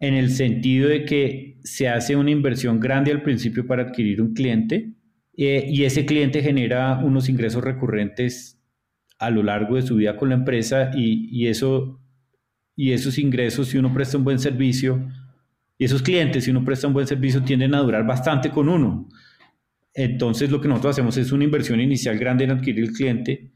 en 0.00 0.14
el 0.14 0.30
sentido 0.30 0.88
de 0.88 1.04
que 1.04 1.58
se 1.62 1.88
hace 1.88 2.16
una 2.16 2.30
inversión 2.30 2.80
grande 2.80 3.10
al 3.10 3.22
principio 3.22 3.66
para 3.66 3.84
adquirir 3.84 4.20
un 4.20 4.34
cliente 4.34 4.92
eh, 5.36 5.66
y 5.68 5.84
ese 5.84 6.06
cliente 6.06 6.42
genera 6.42 6.98
unos 6.98 7.28
ingresos 7.28 7.64
recurrentes 7.64 8.60
a 9.18 9.30
lo 9.30 9.42
largo 9.42 9.76
de 9.76 9.82
su 9.82 9.96
vida 9.96 10.16
con 10.16 10.28
la 10.28 10.34
empresa 10.34 10.90
y, 10.94 11.46
eso, 11.46 12.00
y 12.76 12.92
esos 12.92 13.18
ingresos, 13.18 13.68
si 13.68 13.78
uno 13.78 13.92
presta 13.92 14.18
un 14.18 14.24
buen 14.24 14.38
servicio, 14.38 15.08
y 15.76 15.84
esos 15.84 16.02
clientes, 16.02 16.44
si 16.44 16.50
uno 16.50 16.64
presta 16.64 16.86
un 16.86 16.92
buen 16.92 17.06
servicio, 17.06 17.42
tienden 17.42 17.74
a 17.74 17.80
durar 17.80 18.06
bastante 18.06 18.50
con 18.50 18.68
uno. 18.68 19.08
Entonces 19.92 20.50
lo 20.50 20.60
que 20.60 20.68
nosotros 20.68 20.94
hacemos 20.94 21.16
es 21.16 21.32
una 21.32 21.44
inversión 21.44 21.80
inicial 21.80 22.18
grande 22.18 22.44
en 22.44 22.50
adquirir 22.50 22.84
el 22.84 22.92
cliente 22.92 23.52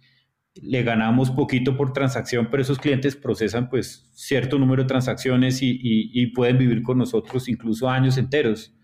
le 0.62 0.82
ganamos 0.82 1.30
poquito 1.30 1.76
por 1.76 1.92
transacción, 1.92 2.48
pero 2.50 2.62
esos 2.62 2.78
clientes 2.78 3.16
procesan 3.16 3.68
pues 3.68 4.08
cierto 4.14 4.58
número 4.58 4.82
de 4.82 4.88
transacciones 4.88 5.58
y, 5.62 6.26
pueden 6.28 6.58
vivir 6.58 6.82
con 6.82 6.98
nosotros 6.98 7.48
incluso 7.48 7.88
años 7.88 8.18
enteros. 8.18 8.74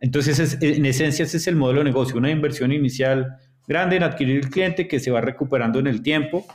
Entonces, 0.00 0.58
en 0.60 0.86
esencia, 0.86 1.24
ese 1.24 1.36
es 1.36 1.46
el 1.46 1.56
modelo 1.56 1.80
de 1.80 1.84
negocio, 1.84 2.16
una 2.16 2.30
inversión 2.30 2.72
inicial 2.72 3.36
grande 3.66 3.96
en 3.96 4.02
adquirir 4.02 4.38
el 4.38 4.50
cliente 4.50 4.88
que 4.88 5.00
se 5.00 5.10
va 5.10 5.20
recuperando 5.20 5.78
en 5.78 5.86
el 5.86 6.02
tiempo 6.02 6.46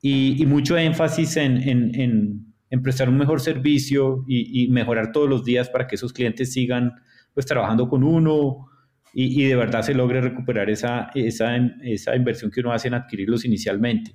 y, 0.00 0.44
mucho 0.46 0.78
énfasis 0.78 1.36
en, 1.36 2.54
prestar 2.82 3.08
un 3.08 3.18
mejor 3.18 3.40
servicio 3.40 4.24
y, 4.28 4.68
mejorar 4.68 5.12
todos 5.12 5.28
los 5.28 5.44
días 5.44 5.68
para 5.68 5.86
que 5.86 5.96
esos 5.96 6.12
clientes 6.12 6.52
sigan 6.52 6.94
pues 7.34 7.46
trabajando 7.46 7.88
con 7.88 8.02
uno, 8.02 8.69
y, 9.12 9.44
de 9.44 9.56
verdad 9.56 9.82
se 9.82 9.94
logre 9.94 10.20
recuperar 10.20 10.70
esa, 10.70 11.10
esa, 11.14 11.56
esa 11.82 12.16
inversión 12.16 12.50
que 12.50 12.60
uno 12.60 12.72
hace 12.72 12.88
en 12.88 12.94
adquirirlos 12.94 13.44
inicialmente. 13.44 14.14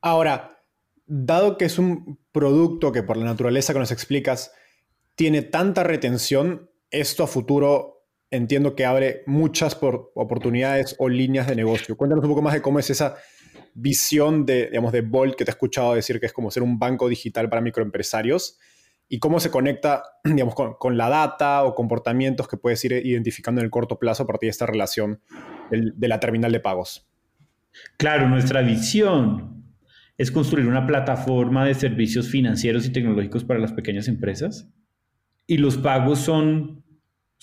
Ahora, 0.00 0.58
dado 1.06 1.58
que 1.58 1.66
es 1.66 1.78
un 1.78 2.18
producto 2.32 2.92
que 2.92 3.02
por 3.02 3.16
la 3.16 3.24
naturaleza 3.24 3.72
que 3.72 3.78
nos 3.78 3.92
explicas 3.92 4.52
tiene 5.14 5.42
tanta 5.42 5.82
retención, 5.82 6.70
esto 6.90 7.22
a 7.24 7.26
futuro 7.26 7.94
entiendo 8.30 8.74
que 8.74 8.84
abre 8.84 9.22
muchas 9.26 9.74
por 9.74 10.10
oportunidades 10.14 10.96
o 10.98 11.08
líneas 11.08 11.46
de 11.46 11.56
negocio. 11.56 11.96
Cuéntanos 11.96 12.24
un 12.24 12.30
poco 12.30 12.42
más 12.42 12.54
de 12.54 12.62
cómo 12.62 12.78
es 12.78 12.90
esa 12.90 13.16
visión 13.74 14.44
de, 14.46 14.66
digamos, 14.66 14.92
de 14.92 15.02
Bolt 15.02 15.36
que 15.36 15.44
te 15.44 15.50
he 15.50 15.52
escuchado 15.52 15.94
decir 15.94 16.18
que 16.18 16.26
es 16.26 16.32
como 16.32 16.50
ser 16.50 16.62
un 16.62 16.78
banco 16.78 17.08
digital 17.08 17.48
para 17.48 17.62
microempresarios 17.62 18.58
y 19.08 19.18
cómo 19.18 19.40
se 19.40 19.50
conecta, 19.50 20.02
digamos, 20.24 20.54
con, 20.54 20.96
la 20.96 21.08
data 21.08 21.64
o 21.64 21.74
comportamientos 21.74 22.48
que 22.48 22.56
puedes 22.56 22.84
ir 22.84 22.92
identificando 22.92 23.60
en 23.60 23.66
el 23.66 23.70
corto 23.70 23.98
plazo 23.98 24.22
a 24.22 24.26
partir 24.26 24.48
de 24.48 24.52
esta 24.52 24.66
relación 24.66 25.20
de 25.70 26.08
la 26.08 26.20
terminal 26.20 26.52
de 26.52 26.60
pagos. 26.60 27.08
Claro, 27.96 28.28
nuestra 28.28 28.62
visión 28.62 29.64
es 30.16 30.30
construir 30.30 30.66
una 30.66 30.86
plataforma 30.86 31.64
de 31.64 31.74
servicios 31.74 32.28
financieros 32.28 32.86
y 32.86 32.92
tecnológicos 32.92 33.44
para 33.44 33.58
las 33.58 33.72
pequeñas 33.72 34.06
empresas 34.06 34.68
y 35.46 35.58
los 35.58 35.76
pagos 35.76 36.20
son 36.20 36.84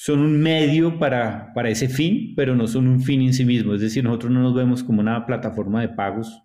son 0.04 0.22
un 0.22 0.42
medio 0.42 0.98
para, 0.98 1.54
para 1.54 1.70
ese 1.70 1.88
fin, 1.88 2.34
pero 2.36 2.56
no 2.56 2.66
son 2.66 2.88
un 2.88 3.02
fin 3.02 3.22
en 3.22 3.36
sí 3.36 3.46
mismo. 3.46 3.76
Es 3.76 3.82
decir, 3.82 4.04
nosotros 4.04 4.32
no 4.32 4.42
nos 4.42 4.56
vemos 4.56 4.84
como 4.84 5.00
una 5.00 5.28
plataforma 5.28 5.80
de 5.80 5.90
pagos, 5.90 6.42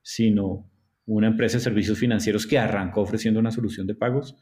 sino 0.00 0.66
una 1.06 1.28
empresa 1.28 1.58
de 1.58 1.64
servicios 1.64 1.98
financieros 1.98 2.46
que 2.46 2.58
arrancó 2.58 3.02
ofreciendo 3.02 3.40
una 3.40 3.50
solución 3.50 3.86
de 3.86 3.94
pagos. 3.94 4.36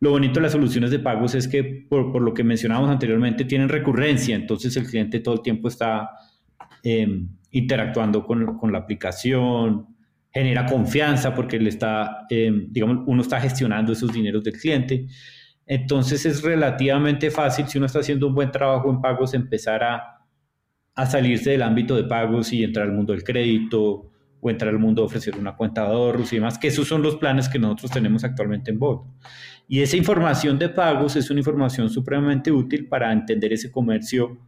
Lo 0.00 0.10
bonito 0.10 0.34
de 0.34 0.42
las 0.42 0.52
soluciones 0.52 0.90
de 0.90 0.98
pagos 0.98 1.34
es 1.34 1.46
que, 1.46 1.62
por, 1.88 2.10
por 2.10 2.22
lo 2.22 2.32
que 2.32 2.42
mencionábamos 2.42 2.90
anteriormente, 2.90 3.44
tienen 3.44 3.68
recurrencia, 3.68 4.34
entonces 4.34 4.76
el 4.76 4.86
cliente 4.86 5.20
todo 5.20 5.34
el 5.34 5.42
tiempo 5.42 5.68
está 5.68 6.10
em, 6.82 7.28
interactuando 7.50 8.24
con, 8.24 8.56
con, 8.58 8.72
la 8.72 8.78
aplicación, 8.78 9.94
genera 10.32 10.64
confianza 10.64 11.34
porque 11.34 11.58
le 11.58 11.68
está, 11.68 12.26
em, 12.30 12.66
digamos, 12.70 13.04
uno 13.06 13.20
está 13.22 13.40
gestionando 13.40 13.92
esos 13.92 14.12
dineros 14.12 14.42
del 14.42 14.54
cliente. 14.54 15.06
Entonces 15.66 16.26
es 16.26 16.42
relativamente 16.42 17.30
fácil, 17.30 17.68
si 17.68 17.78
uno 17.78 17.86
está 17.86 18.00
haciendo 18.00 18.26
un 18.26 18.34
buen 18.34 18.50
trabajo 18.50 18.90
en 18.90 19.00
pagos, 19.00 19.34
empezar 19.34 19.84
a, 19.84 20.16
salirse 21.06 21.50
del 21.52 21.62
ámbito 21.62 21.96
de 21.96 22.04
pagos 22.04 22.52
y 22.52 22.62
entrar 22.62 22.86
al 22.86 22.92
mundo 22.92 23.14
del 23.14 23.24
crédito 23.24 24.09
o 24.40 24.50
entrar 24.50 24.70
al 24.70 24.78
mundo 24.78 25.02
de 25.02 25.06
ofrecer 25.06 25.36
una 25.36 25.56
cuenta 25.56 25.82
de 25.82 25.88
ahorros 25.88 26.32
y 26.32 26.36
demás, 26.36 26.58
que 26.58 26.68
esos 26.68 26.88
son 26.88 27.02
los 27.02 27.16
planes 27.16 27.48
que 27.48 27.58
nosotros 27.58 27.90
tenemos 27.90 28.24
actualmente 28.24 28.70
en 28.70 28.78
Bot. 28.78 29.04
Y 29.68 29.80
esa 29.80 29.96
información 29.96 30.58
de 30.58 30.68
pagos 30.68 31.16
es 31.16 31.30
una 31.30 31.40
información 31.40 31.90
supremamente 31.90 32.50
útil 32.50 32.88
para 32.88 33.12
entender 33.12 33.52
ese 33.52 33.70
comercio, 33.70 34.38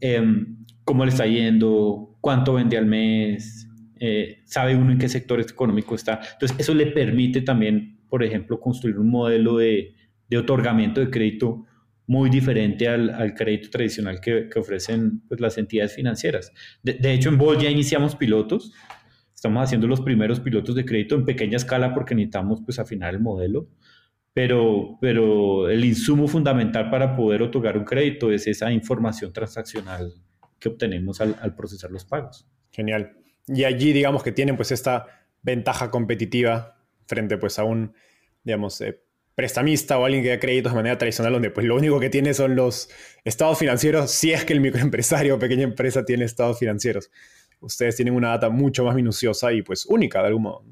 em, 0.00 0.64
cómo 0.84 1.04
le 1.04 1.10
está 1.10 1.26
yendo, 1.26 2.16
cuánto 2.20 2.54
vende 2.54 2.76
al 2.76 2.86
mes, 2.86 3.68
eh, 4.00 4.42
sabe 4.44 4.76
uno 4.76 4.92
en 4.92 4.98
qué 4.98 5.08
sector 5.08 5.40
económico 5.40 5.94
está. 5.94 6.20
Entonces, 6.32 6.58
eso 6.58 6.74
le 6.74 6.86
permite 6.86 7.40
también 7.40 7.94
por 8.14 8.22
ejemplo, 8.22 8.60
construir 8.60 8.96
un 9.00 9.10
modelo 9.10 9.56
de, 9.56 9.92
otorgamiento 10.38 11.00
de 11.00 11.10
crédito 11.10 11.64
muy 12.06 12.28
diferente 12.28 12.88
al, 12.88 13.34
crédito 13.34 13.70
tradicional 13.70 14.20
que, 14.20 14.50
ofrecen 14.56 15.20
pues, 15.28 15.40
las 15.40 15.56
entidades 15.58 15.94
financieras. 15.94 16.52
De, 16.82 17.12
hecho, 17.12 17.28
en 17.30 17.38
Bol 17.38 17.58
ya 17.58 17.70
iniciamos 17.70 18.14
pilotos. 18.16 18.72
Estamos 19.34 19.62
haciendo 19.64 19.86
los 19.86 20.00
primeros 20.00 20.40
pilotos 20.40 20.74
de 20.74 20.84
crédito 20.84 21.14
en 21.14 21.24
pequeña 21.24 21.56
escala 21.56 21.94
porque 21.94 22.14
necesitamos 22.14 22.60
pues, 22.64 22.78
afinar 22.78 23.14
el 23.14 23.20
modelo. 23.20 23.68
Pero, 24.32 24.98
pero 25.00 25.70
el 25.70 25.84
insumo 25.84 26.26
fundamental 26.26 26.90
para 26.90 27.14
poder 27.14 27.42
otorgar 27.42 27.78
un 27.78 27.84
crédito 27.84 28.32
es 28.32 28.46
esa 28.48 28.72
información 28.72 29.32
transaccional 29.32 30.12
que 30.58 30.68
obtenemos 30.68 31.20
al, 31.20 31.36
al 31.40 31.54
procesar 31.54 31.90
los 31.90 32.04
pagos. 32.04 32.46
Genial. 32.72 33.12
Y 33.46 33.64
allí 33.64 33.92
digamos 33.92 34.22
que 34.22 34.32
tienen 34.32 34.56
pues 34.56 34.72
esta 34.72 35.06
ventaja 35.42 35.90
competitiva 35.90 36.78
frente 37.06 37.38
pues 37.38 37.58
a 37.58 37.64
un, 37.64 37.94
digamos, 38.42 38.80
eh, 38.80 39.03
prestamista 39.34 39.98
o 39.98 40.04
alguien 40.04 40.22
que 40.22 40.30
da 40.30 40.38
créditos 40.38 40.72
de 40.72 40.76
manera 40.76 40.98
tradicional, 40.98 41.32
donde 41.32 41.50
pues 41.50 41.66
lo 41.66 41.76
único 41.76 41.98
que 41.98 42.10
tiene 42.10 42.34
son 42.34 42.54
los 42.54 42.88
estados 43.24 43.58
financieros, 43.58 44.10
si 44.10 44.32
es 44.32 44.44
que 44.44 44.52
el 44.52 44.60
microempresario 44.60 45.36
o 45.36 45.38
pequeña 45.38 45.64
empresa 45.64 46.04
tiene 46.04 46.24
estados 46.24 46.58
financieros. 46.58 47.10
Ustedes 47.60 47.96
tienen 47.96 48.14
una 48.14 48.28
data 48.28 48.50
mucho 48.50 48.84
más 48.84 48.94
minuciosa 48.94 49.52
y 49.52 49.62
pues 49.62 49.86
única 49.86 50.20
de 50.20 50.28
algún 50.28 50.42
modo. 50.42 50.64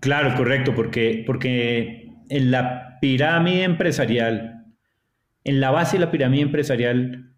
Claro, 0.00 0.34
correcto, 0.36 0.74
porque, 0.74 1.24
porque 1.26 2.08
en 2.28 2.50
la 2.50 2.98
pirámide 3.00 3.64
empresarial, 3.64 4.64
en 5.44 5.60
la 5.60 5.70
base 5.70 5.96
de 5.96 6.06
la 6.06 6.10
pirámide 6.10 6.42
empresarial, 6.42 7.34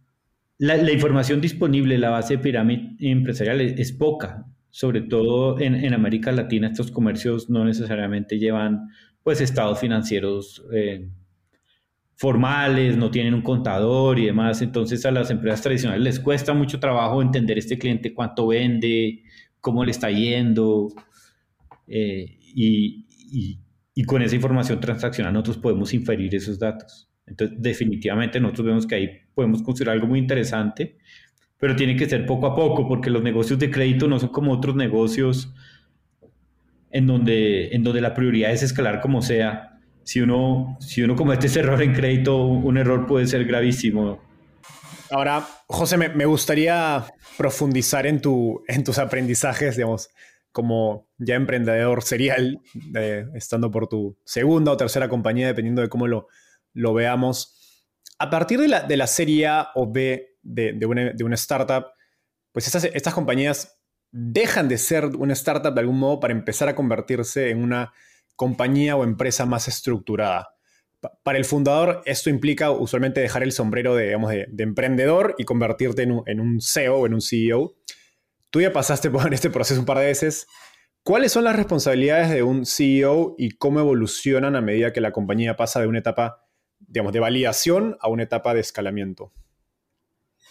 la, 0.58 0.76
información 0.92 1.40
disponible 1.40 1.96
en 1.96 2.02
la 2.02 2.10
base 2.10 2.36
de 2.36 2.42
pirámide 2.42 2.94
empresarial 3.00 3.60
es 3.60 3.92
poca 3.92 4.46
sobre 4.72 5.02
todo 5.02 5.60
en, 5.60 5.92
América 5.92 6.32
Latina, 6.32 6.68
estos 6.68 6.90
comercios 6.90 7.50
no 7.50 7.62
necesariamente 7.62 8.38
llevan 8.38 8.88
pues 9.22 9.40
estados 9.40 9.78
financieros 9.78 10.64
eh, 10.72 11.08
formales, 12.14 12.96
no 12.96 13.10
tienen 13.10 13.34
un 13.34 13.42
contador 13.42 14.18
y 14.18 14.26
demás, 14.26 14.62
entonces 14.62 15.04
a 15.06 15.10
las 15.10 15.30
empresas 15.30 15.62
tradicionales 15.62 16.02
les 16.02 16.20
cuesta 16.20 16.54
mucho 16.54 16.78
trabajo 16.78 17.22
entender 17.22 17.58
este 17.58 17.78
cliente 17.78 18.14
cuánto 18.14 18.48
vende, 18.48 19.22
cómo 19.60 19.84
le 19.84 19.90
está 19.90 20.10
yendo, 20.10 20.88
eh, 21.86 22.38
y, 22.54 23.06
y, 23.94 24.04
con 24.04 24.22
esa 24.22 24.34
información 24.34 24.80
transaccional 24.80 25.32
nosotros 25.32 25.58
podemos 25.58 25.94
inferir 25.94 26.34
esos 26.34 26.58
datos. 26.58 27.08
Entonces, 27.26 27.56
definitivamente 27.60 28.40
nosotros 28.40 28.66
vemos 28.66 28.86
que 28.86 28.94
ahí 28.94 29.10
podemos 29.34 29.62
construir 29.62 29.90
algo 29.90 30.06
muy 30.06 30.18
interesante 30.18 30.98
pero 31.62 31.76
tiene 31.76 31.94
que 31.94 32.08
ser 32.08 32.26
poco 32.26 32.48
a 32.48 32.56
poco, 32.56 32.88
porque 32.88 33.08
los 33.08 33.22
negocios 33.22 33.56
de 33.56 33.70
crédito 33.70 34.08
no 34.08 34.18
son 34.18 34.30
como 34.30 34.50
otros 34.50 34.74
negocios 34.74 35.54
en 36.92 37.06
donde, 37.06 37.68
en 37.68 37.82
donde 37.82 38.00
la 38.00 38.14
prioridad 38.14 38.52
es 38.52 38.62
escalar 38.62 39.00
como 39.00 39.22
sea. 39.22 39.80
Si 40.04 40.20
uno, 40.20 40.76
si 40.80 41.02
uno 41.02 41.16
comete 41.16 41.46
ese 41.46 41.60
error 41.60 41.82
en 41.82 41.92
crédito, 41.92 42.44
un 42.44 42.76
error 42.76 43.06
puede 43.06 43.26
ser 43.26 43.44
gravísimo. 43.44 44.20
Ahora, 45.10 45.46
José, 45.66 45.96
me, 45.96 46.24
gustaría 46.24 47.04
profundizar 47.36 48.06
en, 48.06 48.20
tu, 48.20 48.62
en 48.66 48.82
tus 48.82 48.98
aprendizajes, 48.98 49.76
digamos, 49.76 50.08
como 50.52 51.08
ya 51.18 51.34
emprendedor 51.34 52.02
serial, 52.02 52.60
estando 53.34 53.70
por 53.70 53.88
tu 53.88 54.18
segunda 54.24 54.72
o 54.72 54.76
tercera 54.76 55.08
compañía, 55.08 55.46
dependiendo 55.46 55.82
de 55.82 55.88
cómo 55.88 56.06
lo, 56.06 56.28
lo 56.72 56.94
veamos. 56.94 57.58
A 58.18 58.30
partir 58.30 58.60
de 58.60 58.68
la, 58.68 58.82
de 58.82 58.96
la 58.96 59.06
serie 59.06 59.46
A 59.46 59.68
o 59.74 59.90
B 59.90 60.36
de, 60.42 60.86
una, 60.86 61.34
startup, 61.34 61.86
pues 62.52 62.66
estas, 62.66 62.84
estas 62.84 63.14
compañías 63.14 63.81
dejan 64.12 64.68
de 64.68 64.78
ser 64.78 65.06
una 65.06 65.32
startup 65.32 65.74
de 65.74 65.80
algún 65.80 65.98
modo 65.98 66.20
para 66.20 66.32
empezar 66.32 66.68
a 66.68 66.74
convertirse 66.74 67.50
en 67.50 67.62
una 67.62 67.92
compañía 68.36 68.94
o 68.96 69.04
empresa 69.04 69.46
más 69.46 69.68
estructurada. 69.68 70.54
Para 71.24 71.38
el 71.38 71.44
fundador, 71.44 72.02
esto 72.04 72.30
implica 72.30 72.70
usualmente 72.70 73.20
dejar 73.20 73.42
el 73.42 73.50
sombrero 73.50 73.96
de, 73.96 74.04
digamos, 74.04 74.30
de, 74.30 74.46
emprendedor 74.58 75.34
y 75.36 75.44
convertirte 75.44 76.02
en 76.02 76.12
un, 76.12 76.22
en 76.26 76.38
un, 76.38 76.60
CEO 76.60 76.98
o 76.98 77.06
en 77.06 77.14
un 77.14 77.20
CEO. 77.20 77.74
Tú 78.50 78.60
ya 78.60 78.72
pasaste 78.72 79.10
por 79.10 79.32
este 79.34 79.50
proceso 79.50 79.80
un 79.80 79.86
par 79.86 79.98
de 79.98 80.06
veces. 80.06 80.46
¿Cuáles 81.02 81.32
son 81.32 81.42
las 81.42 81.56
responsabilidades 81.56 82.30
de 82.30 82.44
un 82.44 82.64
CEO 82.64 83.34
y 83.36 83.56
cómo 83.56 83.80
evolucionan 83.80 84.54
a 84.54 84.60
medida 84.60 84.92
que 84.92 85.00
la 85.00 85.10
compañía 85.10 85.56
pasa 85.56 85.80
de 85.80 85.88
una 85.88 85.98
etapa, 85.98 86.46
digamos, 86.78 87.12
de 87.12 87.18
validación 87.18 87.96
a 88.00 88.08
una 88.08 88.22
etapa 88.22 88.54
de 88.54 88.60
escalamiento? 88.60 89.32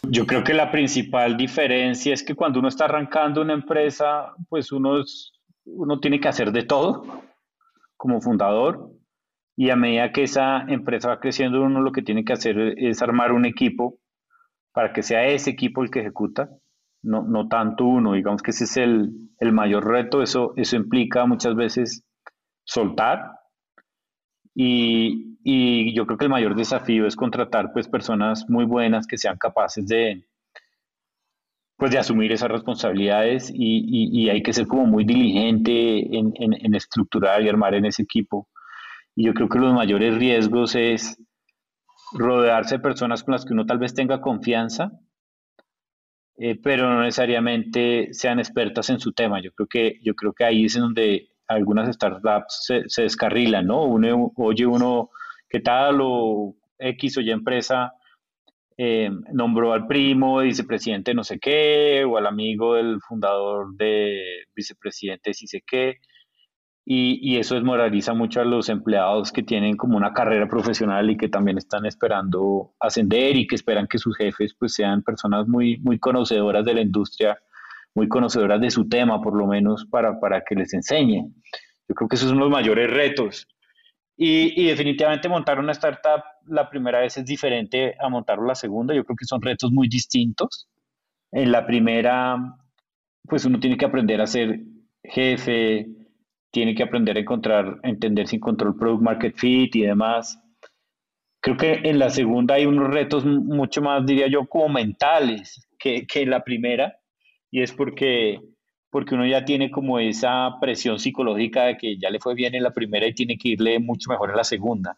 Yo 0.10 0.26
creo 0.26 0.44
que 0.44 0.54
la 0.54 0.72
principal 0.72 1.38
diferencia 1.38 2.14
es 2.14 2.24
que 2.24 2.36
cuando 2.36 2.60
uno 2.60 2.68
está 2.68 2.86
arrancando 2.86 3.42
una 3.42 3.54
empresa, 3.54 4.34
pues 4.50 4.72
uno, 4.72 5.04
uno 5.66 6.00
tiene 6.00 6.20
que 6.20 6.28
hacer 6.28 6.52
de 6.52 6.64
todo 6.64 7.24
como 7.96 8.20
fundador 8.20 8.92
y 9.56 9.70
a 9.70 9.76
medida 9.76 10.12
que 10.12 10.24
esa 10.24 10.62
empresa 10.68 11.10
va 11.10 11.20
creciendo, 11.20 11.62
uno 11.62 11.82
lo 11.82 11.92
que 11.92 12.02
tiene 12.02 12.26
que 12.26 12.34
hacer 12.34 12.58
es 12.78 13.02
armar 13.02 13.32
un 13.32 13.46
equipo 13.46 14.00
para 14.74 14.92
que 14.92 15.04
sea 15.04 15.26
ese 15.28 15.52
equipo 15.52 15.84
el 15.84 15.92
que 15.92 16.00
ejecuta, 16.00 16.50
no, 17.04 17.24
no 17.24 17.48
tanto 17.48 17.86
uno. 17.86 18.14
Digamos 18.14 18.42
que 18.42 18.52
ese 18.52 18.64
es 18.64 18.78
el, 18.78 19.12
el 19.40 19.52
mayor 19.52 19.86
reto. 19.86 20.22
Eso, 20.22 20.54
eso 20.56 20.76
implica 20.76 21.26
muchas 21.26 21.56
veces 21.56 22.06
soltar 22.64 23.32
y, 24.56 25.31
y 25.44 25.94
yo 25.96 26.06
creo 26.06 26.18
que 26.18 26.26
el 26.26 26.32
mayor 26.32 26.56
desafío 26.56 27.08
es 27.08 27.16
contratar 27.16 27.72
pues 27.74 27.88
personas 27.88 28.50
muy 28.50 28.66
buenas 28.66 29.08
que 29.08 29.18
sean 29.18 29.38
capaces 29.38 29.88
de 29.88 30.24
pues 31.82 31.90
de 31.90 31.98
asumir 31.98 32.32
esas 32.32 32.52
responsabilidades 32.52 33.50
y, 33.52 34.12
y, 34.22 34.30
hay 34.30 34.44
que 34.44 34.54
ser 34.54 34.68
como 34.68 34.86
muy 34.86 35.04
diligente 35.04 36.16
en, 36.16 36.32
en, 36.38 36.76
estructurar 36.76 37.42
y 37.42 37.50
armar 37.50 37.74
en 37.74 37.86
ese 37.86 38.04
equipo. 38.04 38.48
Y 39.16 39.26
yo 39.26 39.34
creo 39.34 39.50
que 39.50 39.58
los 39.58 39.74
mayores 39.74 40.14
riesgos 40.14 40.76
es 40.76 41.18
rodearse 42.14 42.76
de 42.76 42.84
personas 42.84 43.24
con 43.24 43.32
las 43.32 43.46
que 43.46 43.54
uno 43.54 43.66
tal 43.66 43.80
vez 43.80 43.96
tenga 43.96 44.22
confianza, 44.22 44.92
eh, 46.38 46.56
pero 46.62 46.88
no 46.88 47.02
necesariamente 47.02 48.10
sean 48.14 48.38
expertas 48.38 48.92
en 48.92 49.00
su 49.00 49.14
tema. 49.14 49.42
Yo 49.42 49.52
creo 49.52 49.68
que, 49.68 50.00
yo 50.04 50.14
creo 50.14 50.34
que 50.34 50.44
ahí 50.44 50.66
es 50.66 50.76
en 50.76 50.84
donde 50.84 51.30
algunas 51.48 51.92
startups 51.96 52.64
se, 52.64 52.84
se 52.90 53.02
descarrilan, 53.02 53.66
¿no? 53.66 53.86
Uno, 53.86 54.32
oye 54.36 54.68
uno 54.68 55.10
qué 55.52 55.60
tal 55.60 56.00
o 56.02 56.56
X 56.78 57.18
o 57.18 57.22
Y 57.22 57.32
empresa 57.32 57.94
eh, 58.78 59.10
nombró 59.34 59.74
al 59.74 59.88
primo 59.88 60.40
vicepresidente 60.40 61.14
no 61.14 61.24
sé 61.24 61.40
qué, 61.40 62.04
o 62.06 62.18
al 62.18 62.28
amigo 62.28 62.76
del 62.76 63.00
fundador 63.02 63.76
de 63.76 64.46
vicepresidente 64.56 65.34
si 65.34 65.48
sé 65.48 65.64
qué, 65.66 65.98
y, 66.84 67.20
y, 67.22 67.38
eso 67.38 67.54
desmoraliza 67.56 68.16
mucho 68.16 68.42
a 68.42 68.46
los 68.46 68.68
empleados 68.68 69.32
que 69.32 69.44
tienen 69.44 69.78
como 69.78 69.98
una 69.98 70.14
carrera 70.14 70.48
profesional 70.48 71.12
y 71.12 71.18
que 71.18 71.30
también 71.30 71.60
están 71.60 71.86
esperando 71.86 72.74
ascender 72.80 73.36
y 73.38 73.46
que 73.46 73.54
esperan 73.54 73.88
que 73.88 74.00
sus 74.00 74.18
jefes 74.18 74.56
pues 74.58 74.74
sean 74.74 75.04
personas 75.04 75.48
muy, 75.48 75.78
muy 75.78 76.00
conocedoras 76.00 76.66
de 76.66 76.74
la 76.74 76.82
industria 76.82 77.38
muy 77.94 78.08
conocedoras 78.08 78.62
de 78.62 78.72
su 78.72 78.88
tema, 78.88 79.22
por 79.22 79.38
lo 79.38 79.48
menos 79.48 79.86
para, 79.86 80.20
para 80.20 80.42
que 80.42 80.56
les 80.56 80.74
enseñe. 80.74 81.26
Yo 81.88 81.96
creo 81.96 82.08
que 82.08 82.16
esos 82.16 82.30
son 82.30 82.40
los 82.40 82.50
mayores 82.50 82.90
retos. 82.90 83.48
Y, 84.24 84.68
definitivamente 84.68 85.28
montar 85.28 85.58
una 85.58 85.72
startup 85.72 86.22
la 86.46 86.70
primera 86.70 87.00
vez 87.00 87.18
es 87.18 87.26
diferente 87.26 87.96
a 88.00 88.08
montarlo 88.08 88.46
la 88.46 88.54
segunda. 88.54 88.94
Yo 88.94 89.04
creo 89.04 89.16
que 89.18 89.26
son 89.26 89.42
retos 89.42 89.72
muy 89.72 89.88
distintos. 89.88 90.70
En 91.32 91.52
la 91.52 91.66
primera, 91.66 92.38
pues 93.24 93.46
uno 93.46 93.60
tiene 93.60 93.78
que 93.78 93.86
aprender 93.86 94.22
a 94.22 94.28
ser 94.28 94.60
jefe, 95.04 95.88
tiene 96.52 96.76
que 96.76 96.84
aprender 96.84 97.18
a 97.18 97.22
encontrar, 97.22 97.80
entender 97.82 98.28
sin 98.28 98.40
control 98.40 98.78
product 98.78 99.02
market 99.02 99.36
fit 99.36 99.76
y 99.76 99.82
demás. 99.82 100.40
Creo 101.42 101.58
que 101.58 101.82
en 101.84 101.98
la 101.98 102.12
segunda 102.12 102.54
hay 102.54 102.68
unos 102.68 102.94
retos 102.94 103.26
mucho 103.26 103.82
más, 103.82 104.06
diría 104.06 104.28
yo, 104.28 104.46
como 104.46 104.70
mentales 104.70 105.68
que, 105.80 106.06
que 106.06 106.22
en 106.22 106.30
la 106.30 106.44
primera. 106.44 106.96
Y 107.50 107.64
es 107.64 107.72
porque 107.72 108.40
porque 108.92 109.16
uno 109.16 109.26
ya 109.26 109.46
tiene 109.46 109.72
como 109.72 109.98
esa 110.00 110.58
presión 110.60 111.00
psicológica 111.00 111.64
de 111.64 111.78
que 111.78 111.98
ya 111.98 112.10
le 112.10 112.20
fue 112.20 112.36
bien 112.36 112.54
en 112.54 112.64
la 112.64 112.74
primera 112.74 113.08
y 113.08 113.14
tiene 113.14 113.38
que 113.38 113.50
irle 113.50 113.80
mucho 113.80 114.12
mejor 114.12 114.30
en 114.30 114.36
la 114.36 114.44
segunda. 114.44 114.98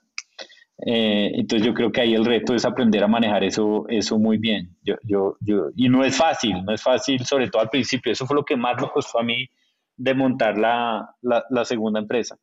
Eh, 0.85 1.31
entonces 1.35 1.65
yo 1.65 1.73
creo 1.75 1.91
que 1.91 2.01
ahí 2.01 2.15
el 2.15 2.25
reto 2.25 2.55
es 2.55 2.65
aprender 2.65 3.03
a 3.03 3.07
manejar 3.07 3.43
eso, 3.43 3.85
eso 3.87 4.17
muy 4.17 4.39
bien. 4.39 4.75
Yo, 4.81 4.95
yo, 5.03 5.37
yo, 5.41 5.69
y 5.75 5.87
no 5.89 6.03
es 6.03 6.17
fácil, 6.17 6.65
no 6.65 6.73
es 6.73 6.81
fácil, 6.81 7.23
sobre 7.23 7.49
todo 7.49 7.61
al 7.61 7.69
principio. 7.69 8.11
Eso 8.11 8.25
fue 8.25 8.35
lo 8.35 8.43
que 8.43 8.57
más 8.57 8.81
me 8.81 8.89
costó 8.89 9.19
a 9.19 9.23
mí 9.23 9.47
de 9.95 10.13
montar 10.15 10.57
la, 10.57 11.15
la, 11.21 11.45
la 11.51 11.63
segunda 11.63 11.99
empresa. 11.99 12.37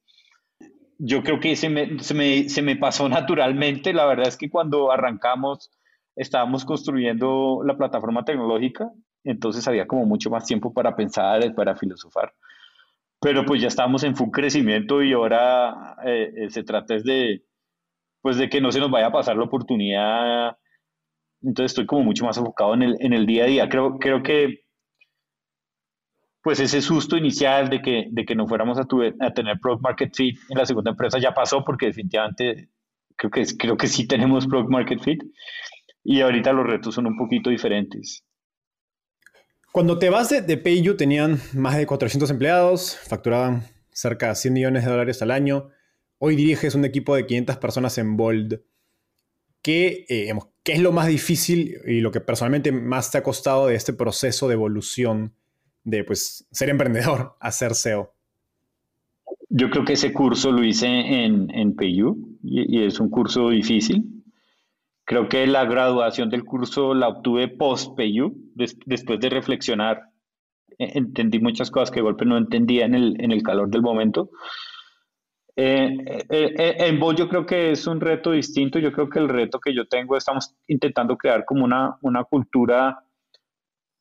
Yo 0.98 1.24
creo 1.24 1.40
que 1.40 1.56
se 1.56 1.68
me, 1.68 1.98
se, 1.98 2.14
me, 2.14 2.48
se 2.48 2.62
me 2.62 2.76
pasó 2.76 3.08
naturalmente. 3.08 3.92
La 3.92 4.06
verdad 4.06 4.28
es 4.28 4.36
que 4.36 4.48
cuando 4.48 4.92
arrancamos 4.92 5.72
estábamos 6.14 6.64
construyendo 6.64 7.62
la 7.64 7.76
plataforma 7.76 8.24
tecnológica 8.24 8.90
entonces 9.24 9.66
había 9.68 9.86
como 9.86 10.06
mucho 10.06 10.30
más 10.30 10.44
tiempo 10.46 10.72
para 10.72 10.96
pensar, 10.96 11.54
para 11.54 11.76
filosofar. 11.76 12.32
Pero 13.20 13.44
pues 13.44 13.60
ya 13.60 13.68
estamos 13.68 14.02
en 14.02 14.16
full 14.16 14.30
crecimiento 14.30 15.02
y 15.02 15.12
ahora 15.12 15.96
eh, 16.04 16.32
eh, 16.36 16.50
se 16.50 16.62
trata 16.62 16.98
de, 16.98 17.44
pues 18.22 18.36
de 18.38 18.48
que 18.48 18.60
no 18.60 18.72
se 18.72 18.80
nos 18.80 18.90
vaya 18.90 19.08
a 19.08 19.12
pasar 19.12 19.36
la 19.36 19.44
oportunidad. 19.44 20.56
Entonces 21.42 21.72
estoy 21.72 21.86
como 21.86 22.02
mucho 22.02 22.24
más 22.24 22.38
enfocado 22.38 22.74
en 22.74 22.82
el, 22.82 22.96
en 23.00 23.12
el 23.12 23.26
día 23.26 23.44
a 23.44 23.46
día. 23.46 23.68
Creo, 23.68 23.98
creo 23.98 24.22
que 24.22 24.64
pues 26.42 26.60
ese 26.60 26.80
susto 26.80 27.16
inicial 27.16 27.68
de 27.68 27.82
que, 27.82 28.06
de 28.10 28.24
que 28.24 28.34
no 28.34 28.46
fuéramos 28.46 28.78
a, 28.78 28.86
a 29.20 29.34
tener 29.34 29.58
Product 29.60 29.82
Market 29.82 30.14
Fit 30.14 30.38
en 30.48 30.58
la 30.58 30.64
segunda 30.64 30.92
empresa 30.92 31.18
ya 31.18 31.34
pasó 31.34 31.64
porque 31.64 31.86
definitivamente 31.86 32.70
creo 33.16 33.30
que, 33.30 33.44
creo 33.58 33.76
que 33.76 33.86
sí 33.86 34.06
tenemos 34.08 34.46
Product 34.46 34.70
Market 34.70 35.00
Fit 35.00 35.22
y 36.02 36.22
ahorita 36.22 36.52
los 36.52 36.66
retos 36.66 36.94
son 36.94 37.06
un 37.06 37.16
poquito 37.18 37.50
diferentes. 37.50 38.24
Cuando 39.72 40.00
te 40.00 40.10
vas 40.10 40.28
de, 40.30 40.56
PayU 40.56 40.96
tenían 40.96 41.38
más 41.54 41.76
de 41.76 41.86
400 41.86 42.28
empleados, 42.30 42.96
facturaban 43.06 43.62
cerca 43.92 44.30
de 44.30 44.34
100 44.34 44.52
millones 44.52 44.84
de 44.84 44.90
dólares 44.90 45.22
al 45.22 45.30
año. 45.30 45.68
Hoy 46.18 46.34
diriges 46.34 46.74
un 46.74 46.84
equipo 46.84 47.14
de 47.14 47.24
500 47.24 47.56
personas 47.58 47.96
en 47.98 48.16
Bold. 48.16 48.62
¿Qué, 49.62 50.06
eh, 50.08 50.32
¿Qué 50.64 50.72
es 50.72 50.80
lo 50.80 50.90
más 50.90 51.06
difícil 51.06 51.76
y 51.86 52.00
lo 52.00 52.10
que 52.10 52.20
personalmente 52.20 52.72
más 52.72 53.12
te 53.12 53.18
ha 53.18 53.22
costado 53.22 53.68
de 53.68 53.76
este 53.76 53.92
proceso 53.92 54.48
de 54.48 54.54
evolución 54.54 55.34
de 55.84 56.02
pues, 56.02 56.48
ser 56.50 56.68
emprendedor 56.68 57.36
a 57.38 57.52
ser 57.52 57.76
SEO? 57.76 58.12
Yo 59.50 59.70
creo 59.70 59.84
que 59.84 59.92
ese 59.92 60.12
curso 60.12 60.50
lo 60.50 60.64
hice 60.64 60.86
en, 60.88 61.76
PayU 61.76 62.38
y 62.42 62.82
es 62.82 62.98
un 62.98 63.08
curso 63.08 63.50
difícil 63.50 64.19
Creo 65.10 65.28
que 65.28 65.44
la 65.48 65.64
graduación 65.64 66.30
del 66.30 66.44
curso 66.44 66.94
la 66.94 67.08
obtuve 67.08 67.48
post-PayU, 67.48 68.32
después 68.54 69.18
de 69.18 69.28
reflexionar. 69.28 70.02
E, 70.78 70.96
entendí 70.96 71.40
muchas 71.40 71.68
cosas 71.68 71.90
que 71.90 71.96
de 71.96 72.02
golpe 72.02 72.24
no 72.24 72.36
entendía 72.36 72.84
en 72.84 72.94
el, 72.94 73.20
en 73.20 73.32
el 73.32 73.42
calor 73.42 73.68
del 73.68 73.82
momento. 73.82 74.30
Eh, 75.56 75.96
eh, 76.06 76.54
eh, 76.56 76.76
en 76.78 77.00
vos 77.00 77.16
yo 77.16 77.28
creo 77.28 77.44
que 77.44 77.72
es 77.72 77.88
un 77.88 78.00
reto 78.00 78.30
distinto. 78.30 78.78
Yo 78.78 78.92
creo 78.92 79.10
que 79.10 79.18
el 79.18 79.28
reto 79.28 79.58
que 79.58 79.74
yo 79.74 79.88
tengo, 79.88 80.16
estamos 80.16 80.54
intentando 80.68 81.16
crear 81.16 81.44
como 81.44 81.64
una, 81.64 81.98
una 82.02 82.22
cultura. 82.22 83.04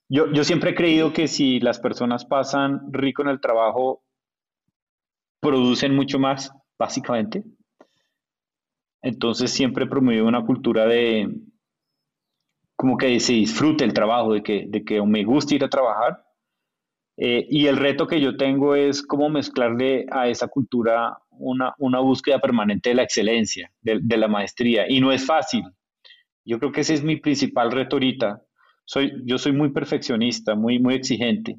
Yo, 0.09 0.31
yo 0.31 0.43
siempre 0.43 0.69
he 0.69 0.75
creído 0.75 1.11
que 1.11 1.27
si 1.27 1.59
las 1.59 1.79
personas 1.79 2.23
pasan 2.23 2.93
rico 2.93 3.23
en 3.23 3.29
el 3.29 3.41
trabajo, 3.41 4.03
producen 5.41 5.95
mucho 5.95 6.19
más, 6.19 6.51
básicamente. 6.77 7.43
Entonces 9.01 9.51
siempre 9.51 9.87
promovido 9.87 10.27
una 10.27 10.45
cultura 10.45 10.85
de 10.85 11.29
como 12.79 12.97
que 12.97 13.19
se 13.19 13.33
disfrute 13.33 13.83
el 13.83 13.93
trabajo, 13.93 14.33
de 14.33 14.41
que, 14.41 14.65
de 14.65 14.85
que 14.85 15.01
me 15.01 15.25
guste 15.25 15.55
ir 15.55 15.65
a 15.65 15.69
trabajar. 15.69 16.23
Eh, 17.17 17.45
y 17.49 17.67
el 17.67 17.75
reto 17.75 18.07
que 18.07 18.21
yo 18.21 18.37
tengo 18.37 18.73
es 18.73 19.05
cómo 19.05 19.27
mezclarle 19.27 20.05
a 20.09 20.29
esa 20.29 20.47
cultura 20.47 21.17
una, 21.31 21.75
una 21.77 21.99
búsqueda 21.99 22.39
permanente 22.39 22.87
de 22.87 22.95
la 22.95 23.03
excelencia, 23.03 23.69
de, 23.81 23.99
de, 24.01 24.17
la 24.17 24.29
maestría. 24.29 24.89
Y 24.89 25.01
no 25.01 25.11
es 25.11 25.25
fácil. 25.25 25.65
Yo 26.45 26.57
creo 26.57 26.71
que 26.71 26.79
ese 26.79 26.93
es 26.93 27.03
mi 27.03 27.17
principal 27.17 27.69
reto 27.69 27.97
ahorita. 27.97 28.41
Soy, 28.85 29.11
yo 29.25 29.37
soy 29.37 29.51
muy 29.51 29.71
perfeccionista, 29.71 30.55
muy, 30.55 30.79
muy 30.79 30.95
exigente. 30.95 31.57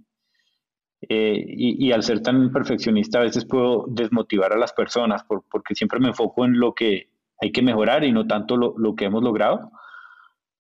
Eh, 1.07 1.45
y, 1.47 1.87
y, 1.87 1.93
al 1.93 2.03
ser 2.03 2.23
tan 2.23 2.51
perfeccionista 2.51 3.21
a 3.21 3.25
veces 3.25 3.45
puedo 3.45 3.85
desmotivar 3.89 4.55
a 4.55 4.59
las 4.59 4.73
personas 4.73 5.23
por, 5.25 5.45
porque 5.51 5.75
siempre 5.75 6.01
me 6.01 6.09
enfoco 6.09 6.47
en 6.47 6.59
lo 6.59 6.75
que 6.75 7.10
hay 7.41 7.53
que 7.53 7.63
mejorar 7.63 8.05
y 8.05 8.13
no 8.13 8.27
tanto 8.27 8.57
lo, 8.57 8.75
lo 8.79 8.95
que 8.95 9.07
hemos 9.07 9.23
logrado. 9.23 9.73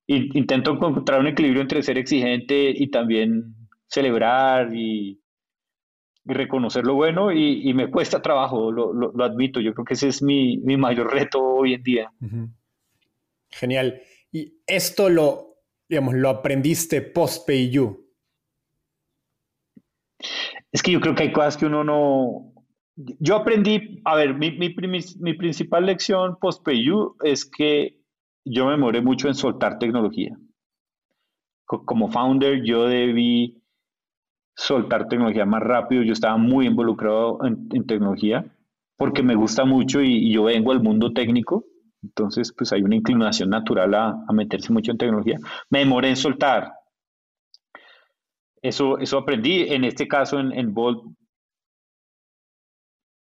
Y, 0.06 0.36
intento 0.38 0.72
encontrar 0.72 1.20
un 1.20 1.28
equilibrio 1.28 1.62
entre 1.62 1.82
ser 1.82 1.98
exigente 1.98 2.70
y 2.74 2.90
también 2.90 3.54
celebrar 3.86 4.74
y, 4.74 5.20
y 6.24 6.32
reconocer 6.32 6.84
lo 6.84 6.94
bueno 6.94 7.32
y, 7.32 7.68
y, 7.68 7.74
me 7.74 7.90
cuesta 7.90 8.22
trabajo, 8.22 8.72
lo, 8.72 8.92
lo, 8.92 9.12
lo, 9.12 9.24
admito. 9.24 9.60
Yo 9.60 9.74
creo 9.74 9.84
que 9.84 9.94
ese 9.94 10.08
es 10.08 10.22
mi, 10.22 10.58
mi 10.58 10.76
mayor 10.76 11.12
reto 11.12 11.42
hoy 11.42 11.74
en 11.74 11.82
día. 11.82 12.12
Uh 12.20 12.26
-huh. 12.26 12.50
Genial. 13.50 14.00
Y 14.32 14.60
esto 14.66 15.08
lo, 15.08 15.56
digamos, 15.88 16.14
lo 16.14 16.28
aprendiste 16.28 17.02
post-PayU. 17.02 18.06
Es 20.72 20.82
que 20.82 20.92
yo 20.92 21.00
creo 21.00 21.14
que 21.14 21.24
hay 21.24 21.32
cosas 21.32 21.56
que 21.56 21.66
uno 21.66 21.82
no, 21.82 22.49
yo 23.18 23.36
aprendí, 23.36 24.00
a 24.04 24.14
ver, 24.16 24.34
mi, 24.34 24.50
mi, 24.52 25.34
principal 25.34 25.86
lección 25.86 26.36
post-PayU 26.40 27.16
es 27.22 27.44
que 27.44 28.00
yo 28.44 28.66
me 28.66 28.76
moré 28.76 29.00
mucho 29.00 29.28
en 29.28 29.34
soltar 29.34 29.78
tecnología. 29.78 30.36
Como 31.66 32.10
founder, 32.10 32.64
yo 32.64 32.86
debí 32.86 33.62
soltar 34.56 35.08
tecnología 35.08 35.46
más 35.46 35.62
rápido. 35.62 36.02
Yo 36.02 36.12
estaba 36.12 36.36
muy 36.36 36.66
involucrado 36.66 37.38
en, 37.44 37.86
tecnología 37.86 38.44
porque 38.96 39.22
me 39.22 39.34
gusta 39.34 39.64
mucho 39.64 40.02
y, 40.02 40.28
y, 40.28 40.32
yo 40.32 40.44
vengo 40.44 40.72
al 40.72 40.82
mundo 40.82 41.12
técnico. 41.12 41.64
Entonces, 42.02 42.52
pues 42.56 42.72
hay 42.72 42.82
una 42.82 42.96
inclinación 42.96 43.50
natural 43.50 43.94
a, 43.94 44.24
a 44.26 44.32
meterse 44.32 44.72
mucho 44.72 44.90
en 44.90 44.98
tecnología. 44.98 45.38
Me 45.68 45.80
demoré 45.80 46.08
en 46.08 46.16
soltar. 46.16 46.72
Eso, 48.62 48.98
eso 48.98 49.18
aprendí. 49.18 49.62
En 49.68 49.84
este 49.84 50.08
caso, 50.08 50.40
en, 50.40 50.52
en 50.52 50.74
Bolt, 50.74 51.04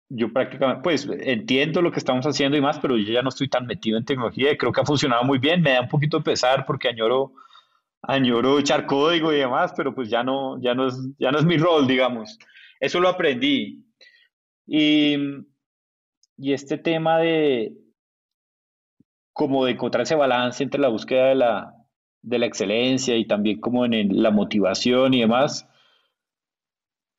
yo 0.10 0.34
prácticamente, 0.34 0.82
pues 0.82 1.08
entiendo 1.08 1.82
lo 1.82 1.92
que 1.92 2.00
estamos 2.00 2.26
haciendo 2.26 2.58
y 2.58 2.62
más, 2.62 2.80
pero 2.80 2.98
yo 2.98 3.14
ya 3.14 3.22
no 3.22 3.30
estoy 3.30 3.48
tan 3.48 3.68
metido 3.68 3.98
en 3.98 4.06
tecnología 4.06 4.52
y 4.52 4.58
creo 4.58 4.72
que 4.72 4.82
ha 4.82 4.86
funcionado 4.86 5.24
muy 5.24 5.38
bien. 5.38 5.62
Me 5.62 5.74
da 5.74 5.82
un 5.82 5.88
poquito 5.88 6.18
de 6.18 6.24
pesar 6.24 6.66
porque 6.66 6.90
añoro, 6.90 7.34
añoro 8.02 8.60
echar 8.60 8.88
código 8.88 9.32
y 9.32 9.38
demás, 9.38 9.74
pero 9.78 9.94
pues 9.94 10.10
ya 10.10 10.24
no, 10.24 10.60
ya 10.62 10.74
no, 10.74 10.88
es, 10.88 10.96
ya 11.20 11.32
no 11.32 11.38
es 11.38 11.46
mi 11.46 11.58
rol, 11.58 11.88
digamos. 11.88 12.40
Eso 12.80 13.00
lo 13.00 13.10
aprendí. 13.10 13.86
Y, 14.66 15.16
y 16.38 16.54
este 16.54 16.78
tema 16.78 17.20
de 17.20 17.74
como 19.32 19.68
encontrar 19.68 20.04
ese 20.04 20.16
balance 20.16 20.64
entre 20.64 20.82
la 20.82 20.90
búsqueda 20.90 21.28
de 21.28 21.36
la, 21.36 21.76
de 22.22 22.40
la 22.40 22.48
excelencia 22.48 23.16
y 23.16 23.26
también 23.26 23.60
como 23.62 23.86
en 23.86 23.94
el, 23.94 24.24
la 24.24 24.32
motivación 24.32 25.14
y 25.14 25.22
demás, 25.22 25.69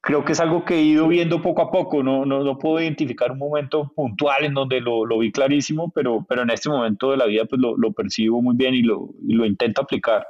creo 0.00 0.24
que 0.24 0.32
es 0.32 0.40
algo 0.40 0.64
que 0.64 0.74
he 0.74 0.82
ido 0.82 1.08
viendo 1.08 1.42
poco 1.42 1.62
a 1.62 1.70
poco, 1.70 2.02
no, 2.02 2.24
no, 2.24 2.42
no 2.42 2.58
puedo 2.58 2.80
identificar 2.80 3.32
un 3.32 3.38
momento 3.38 3.92
puntual 3.94 4.44
en 4.44 4.54
donde 4.54 4.80
lo, 4.80 5.04
lo, 5.04 5.18
vi 5.18 5.30
clarísimo, 5.30 5.90
pero, 5.94 6.24
pero 6.28 6.42
en 6.42 6.50
este 6.50 6.68
momento 6.68 7.10
de 7.10 7.18
la 7.18 7.26
vida 7.26 7.44
pues 7.44 7.60
lo, 7.60 7.76
lo 7.76 7.92
percibo 7.92 8.40
muy 8.40 8.56
bien 8.56 8.74
y 8.74 8.82
lo, 8.82 9.10
lo 9.26 9.44
intento 9.44 9.82
aplicar. 9.82 10.26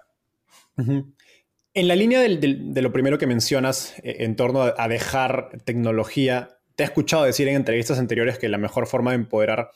En 0.77 1.89
la 1.89 1.95
línea 1.95 2.21
del, 2.21 2.41
de 2.75 2.83
lo 2.83 2.93
primero 2.93 3.19
que 3.19 3.27
mencionas 3.27 3.97
eh, 3.99 4.17
en 4.21 4.35
torno 4.35 4.63
a, 4.63 4.75
a 4.77 4.89
dejar 4.89 5.51
tecnología, 5.65 6.59
te 6.75 6.83
he 6.83 6.87
escuchado 6.87 7.25
decir 7.25 7.47
en 7.47 7.57
entrevistas 7.57 7.99
anteriores 7.99 8.39
que 8.39 8.49
la 8.49 8.59
mejor 8.59 8.87
forma 8.87 9.13
de 9.13 9.17
empoderar 9.17 9.71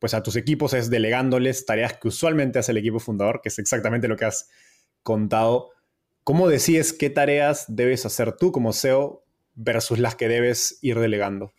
pues, 0.00 0.14
a 0.14 0.22
tus 0.22 0.36
equipos 0.36 0.74
es 0.74 0.90
delegándoles 0.90 1.64
tareas 1.64 1.94
que 1.94 2.08
usualmente 2.08 2.58
hace 2.58 2.72
el 2.72 2.78
equipo 2.78 2.98
fundador, 2.98 3.40
que 3.42 3.48
es 3.48 3.58
exactamente 3.58 4.08
lo 4.08 4.16
que 4.16 4.26
has 4.26 4.50
contado. 5.02 5.70
¿Cómo 6.24 6.48
decides 6.48 6.92
qué 6.92 7.08
tareas 7.08 7.64
debes 7.68 8.04
hacer 8.04 8.32
tú 8.36 8.52
como 8.52 8.72
CEO 8.72 9.24
versus 9.60 9.98
las 9.98 10.16
que 10.16 10.28
debes 10.28 10.78
ir 10.82 10.98
delegando? 10.98 11.52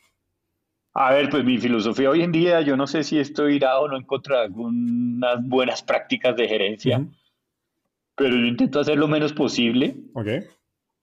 A 0.93 1.13
ver, 1.13 1.29
pues 1.29 1.45
mi 1.45 1.57
filosofía 1.57 2.09
hoy 2.09 2.21
en 2.21 2.31
día, 2.31 2.61
yo 2.61 2.75
no 2.75 2.85
sé 2.85 3.03
si 3.03 3.17
estoy 3.17 3.55
irá 3.55 3.79
o 3.79 3.87
no 3.87 3.95
en 3.95 4.05
contra 4.05 4.39
de 4.39 4.45
algunas 4.45 5.47
buenas 5.47 5.81
prácticas 5.83 6.35
de 6.35 6.47
gerencia, 6.47 6.99
uh 6.99 7.03
-huh. 7.03 7.15
pero 8.15 8.35
yo 8.35 8.45
intento 8.45 8.79
hacer 8.79 8.97
lo 8.97 9.07
menos 9.07 9.31
posible. 9.31 9.95
Okay. 10.13 10.41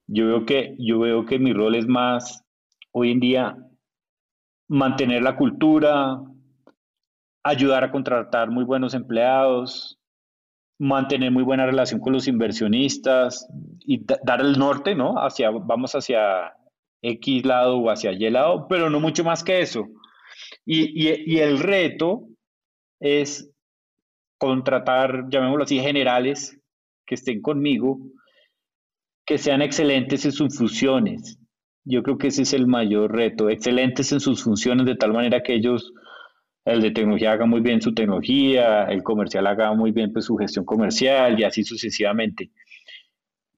Yo 0.07 0.27
veo 0.27 0.45
que, 0.45 0.75
yo 0.77 0.99
veo 0.99 1.25
que 1.25 1.39
mi 1.39 1.53
rol 1.53 1.75
es 1.75 1.87
más 1.87 2.43
hoy 2.91 3.11
en 3.11 3.19
día 3.19 3.57
mantener 4.67 5.23
la 5.23 5.35
cultura, 5.35 6.21
ayudar 7.43 7.83
a 7.83 7.91
contratar 7.91 8.51
muy 8.51 8.63
buenos 8.63 8.93
empleados, 8.93 9.99
mantener 10.77 11.31
muy 11.31 11.43
buena 11.43 11.65
relación 11.65 11.99
con 11.99 12.13
los 12.13 12.27
inversionistas 12.27 13.47
y 13.79 14.05
dar 14.23 14.41
el 14.41 14.57
norte, 14.57 14.93
¿no? 14.95 15.15
Hacia, 15.15 15.49
vamos 15.49 15.93
hacia 15.95 16.53
X 17.01 17.45
lado 17.45 17.77
o 17.77 17.89
hacia 17.89 18.11
Y 18.11 18.29
lado, 18.29 18.67
pero 18.67 18.89
no 18.89 18.99
mucho 18.99 19.23
más 19.23 19.43
que 19.43 19.61
eso. 19.61 19.87
Y, 20.65 21.09
y, 21.09 21.35
y 21.35 21.39
el 21.39 21.59
reto 21.59 22.27
es 22.99 23.51
contratar, 24.37 25.25
llamémoslo 25.29 25.63
así, 25.63 25.79
generales 25.79 26.59
que 27.05 27.15
estén 27.15 27.41
conmigo, 27.41 27.99
que 29.25 29.37
sean 29.37 29.61
excelentes 29.61 30.25
en 30.25 30.31
sus 30.31 30.57
funciones. 30.57 31.37
Yo 31.85 32.03
creo 32.03 32.17
que 32.17 32.27
ese 32.27 32.43
es 32.43 32.53
el 32.53 32.67
mayor 32.67 33.15
reto, 33.15 33.49
excelentes 33.49 34.11
en 34.11 34.19
sus 34.19 34.43
funciones 34.43 34.85
de 34.85 34.95
tal 34.95 35.13
manera 35.13 35.41
que 35.41 35.55
ellos, 35.55 35.93
el 36.65 36.81
de 36.81 36.91
tecnología 36.91 37.31
haga 37.31 37.45
muy 37.45 37.61
bien 37.61 37.81
su 37.81 37.93
tecnología, 37.93 38.85
el 38.85 39.03
comercial 39.03 39.47
haga 39.47 39.73
muy 39.73 39.91
bien 39.91 40.11
pues, 40.13 40.25
su 40.25 40.35
gestión 40.37 40.65
comercial 40.65 41.39
y 41.39 41.43
así 41.43 41.63
sucesivamente. 41.63 42.51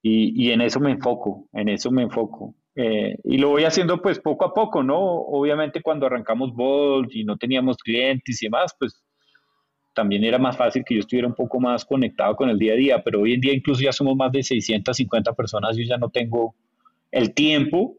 Y, 0.02 0.48
y 0.48 0.52
en 0.52 0.62
eso 0.62 0.80
me 0.80 0.92
enfoco, 0.92 1.48
en 1.54 1.70
eso 1.70 1.92
me 1.92 2.04
enfoco. 2.04 2.56
Eh, 2.76 3.18
y 3.24 3.38
lo 3.38 3.50
voy 3.50 3.66
haciendo 3.66 4.02
pues 4.02 4.20
poco 4.20 4.46
a 4.46 4.54
poco, 4.54 4.82
¿no? 4.82 5.00
Obviamente 5.00 5.82
cuando 5.82 6.06
arrancamos 6.06 6.54
Bolt 6.54 7.14
y 7.14 7.24
no 7.24 7.38
teníamos 7.38 7.78
clientes 7.78 8.42
y 8.42 8.46
demás, 8.46 8.76
pues 8.80 9.04
también 9.94 10.24
era 10.24 10.38
más 10.38 10.56
fácil 10.56 10.84
que 10.86 10.96
yo 10.96 11.02
estuviera 11.02 11.28
un 11.28 11.36
poco 11.36 11.60
más 11.60 11.84
conectado 11.84 12.36
con 12.36 12.50
el 12.50 12.58
día 12.58 12.74
a 12.74 12.78
día, 12.78 13.04
pero 13.04 13.22
hoy 13.22 13.34
en 13.34 13.42
día 13.42 13.54
incluso 13.54 13.82
ya 13.82 13.92
somos 13.92 14.16
más 14.16 14.32
de 14.32 14.42
650 14.42 15.34
personas, 15.34 15.76
yo 15.76 15.84
ya 15.84 15.98
no 15.98 16.10
tengo 16.10 16.56
el 17.12 17.34
tiempo 17.34 17.98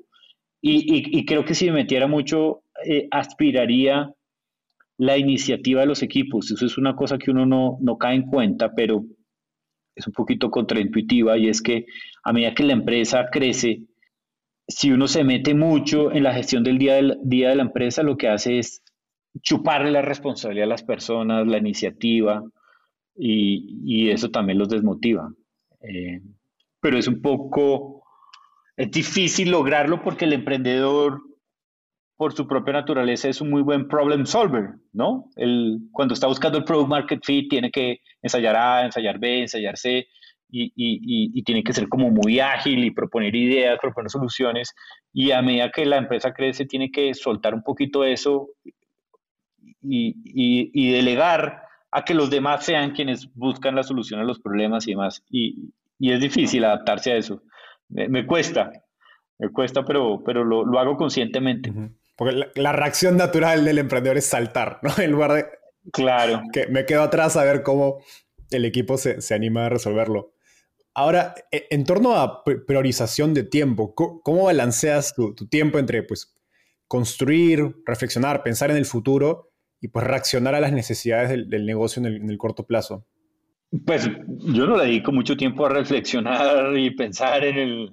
y, 0.65 1.19
y, 1.19 1.27
creo 1.27 1.45
que 1.45 1.55
si 1.55 1.67
me 1.67 1.73
metiera 1.73 2.07
mucho, 2.07 2.63
eh, 2.87 3.09
aspiraría 3.11 4.15
la 4.97 5.19
iniciativa 5.19 5.81
de 5.81 5.89
los 5.89 6.05
equipos. 6.05 6.53
Eso 6.53 6.65
es 6.65 6.79
una 6.79 6.95
cosa 6.95 7.19
que 7.19 7.33
uno 7.33 7.45
no, 7.45 7.79
no 7.81 7.99
cae 7.99 8.15
en 8.15 8.23
cuenta, 8.23 8.73
pero 8.73 9.05
es 9.97 10.07
un 10.07 10.13
poquito 10.13 10.53
contraintuitiva 10.53 11.37
y 11.37 11.49
es 11.49 11.61
que 11.61 11.87
a 12.23 12.33
medida 12.33 12.55
que 12.55 12.63
la 12.63 12.75
empresa 12.75 13.27
crece, 13.33 13.83
si 14.69 14.91
uno 14.93 15.09
se 15.09 15.25
mete 15.25 15.55
mucho 15.55 16.13
en 16.13 16.23
la 16.23 16.35
gestión 16.35 16.65
del 16.65 16.79
día, 16.79 16.95
del 16.95 17.19
día 17.23 17.51
de 17.51 17.57
la 17.57 17.63
empresa, 17.63 18.03
lo 18.03 18.17
que 18.17 18.29
hace 18.29 18.59
es 18.59 18.83
chuparle 19.41 19.91
la 19.91 20.03
responsabilidad 20.03 20.67
a 20.67 20.71
las 20.71 20.83
personas, 20.83 21.47
la 21.47 21.59
iniciativa, 21.59 22.43
y, 23.17 24.11
eso 24.11 24.31
también 24.31 24.59
los 24.59 24.69
desmotiva. 24.69 25.31
Eh, 25.81 26.21
pero 26.81 26.99
es 26.99 27.09
un 27.09 27.21
poco, 27.21 28.05
es 28.77 28.91
difícil 28.91 29.51
lograrlo 29.51 30.03
porque 30.03 30.25
el 30.25 30.33
emprendedor, 30.33 31.21
por 32.17 32.33
su 32.33 32.47
propia 32.47 32.75
naturaleza, 32.75 33.29
es 33.29 33.41
un 33.41 33.51
muy 33.51 33.63
buen 33.63 33.89
problem 33.89 34.27
solver, 34.27 34.75
¿no? 34.93 35.31
El, 35.37 35.81
cuando 35.91 36.15
está 36.15 36.27
buscando 36.27 36.59
el 36.59 36.65
product 36.65 36.89
market 36.89 37.21
fit, 37.25 37.49
tiene 37.51 37.71
que 37.71 38.01
ensayar 38.21 38.57
A, 38.57 38.85
ensayar 38.85 39.19
B, 39.19 39.43
ensayar 39.43 39.77
C, 39.77 40.07
y, 40.55 40.73
y, 40.77 41.43
tiene 41.45 41.65
que 41.65 41.73
ser 41.73 41.89
como 41.89 42.11
muy 42.11 42.39
ágil 42.39 42.85
y 42.85 42.91
proponer 42.91 43.35
ideas, 43.35 43.79
proponer 43.81 44.11
soluciones. 44.11 44.75
Y 45.13 45.31
a 45.31 45.41
medida 45.41 45.71
que 45.71 45.87
la 45.87 45.97
empresa 45.97 46.33
crece, 46.35 46.67
tiene 46.67 46.91
que 46.91 47.15
soltar 47.15 47.55
un 47.55 47.63
poquito 47.63 48.05
eso 48.05 48.51
y, 49.83 50.93
delegar 50.93 51.63
a 51.91 52.05
que 52.05 52.15
los 52.15 52.31
demás 52.31 52.65
sean 52.65 52.93
quienes 52.93 53.33
buscan 53.35 53.75
la 53.75 53.83
solución 53.83 54.21
a 54.21 54.25
los 54.25 54.41
problemas 54.41 54.87
y 54.87 54.93
demás. 54.93 55.23
Y, 55.31 55.73
es 56.01 56.21
difícil 56.21 56.65
adaptarse 56.65 57.13
a 57.13 57.17
eso. 57.17 57.43
Me, 57.89 58.27
cuesta, 58.27 58.73
me 59.39 59.51
cuesta, 59.51 59.85
pero, 59.85 60.23
pero 60.25 60.45
lo, 60.45 60.67
lo 60.67 60.79
hago 60.79 60.97
conscientemente. 60.97 61.73
Porque 62.17 62.51
la, 62.57 62.73
reacción 62.73 63.17
natural 63.17 63.65
del 63.65 63.79
emprendedor 63.79 64.17
es 64.17 64.27
saltar, 64.27 64.81
¿no? 64.83 64.91
En 65.03 65.13
lugar 65.13 65.33
de... 65.33 65.47
Claro. 65.93 66.43
Que 66.53 66.67
me 66.69 66.87
quedo 66.87 67.03
atrás 67.03 67.37
a 67.37 67.45
ver 67.45 67.63
cómo 67.63 67.99
el 68.51 68.65
equipo 68.65 68.99
se, 68.99 69.21
se 69.21 69.35
anima 69.35 69.67
a 69.67 69.69
resolverlo. 69.69 70.33
Ahora, 70.95 71.35
e, 71.51 71.67
en 71.71 71.85
torno 71.85 72.17
a 72.17 72.45
priorización 72.45 73.35
de 73.35 73.45
tiempo, 73.45 73.95
¿cómo 73.95 74.45
balanceas 74.45 75.15
tu, 75.15 75.35
tu 75.35 75.47
tiempo 75.47 75.79
entre 75.79 76.03
pues, 76.03 76.35
construir, 76.93 77.75
reflexionar, 77.87 78.43
pensar 78.43 78.71
en 78.71 78.77
el 78.77 78.85
futuro 78.85 79.53
y 79.81 79.89
pues 79.89 80.07
reaccionar 80.07 80.55
a 80.55 80.61
las 80.61 80.73
necesidades 80.73 81.31
del, 81.31 81.65
negocio 81.65 82.05
en 82.05 82.31
el, 82.31 82.37
corto 82.37 82.67
plazo? 82.67 83.07
Pues 83.87 84.11
yo 84.29 84.67
no 84.67 84.77
le 84.77 84.85
dedico 84.85 85.11
mucho 85.11 85.35
tiempo 85.35 85.65
a 85.65 85.71
reflexionar 85.71 86.77
y 86.77 86.91
pensar 86.91 87.45
en 87.45 87.57
el, 87.57 87.93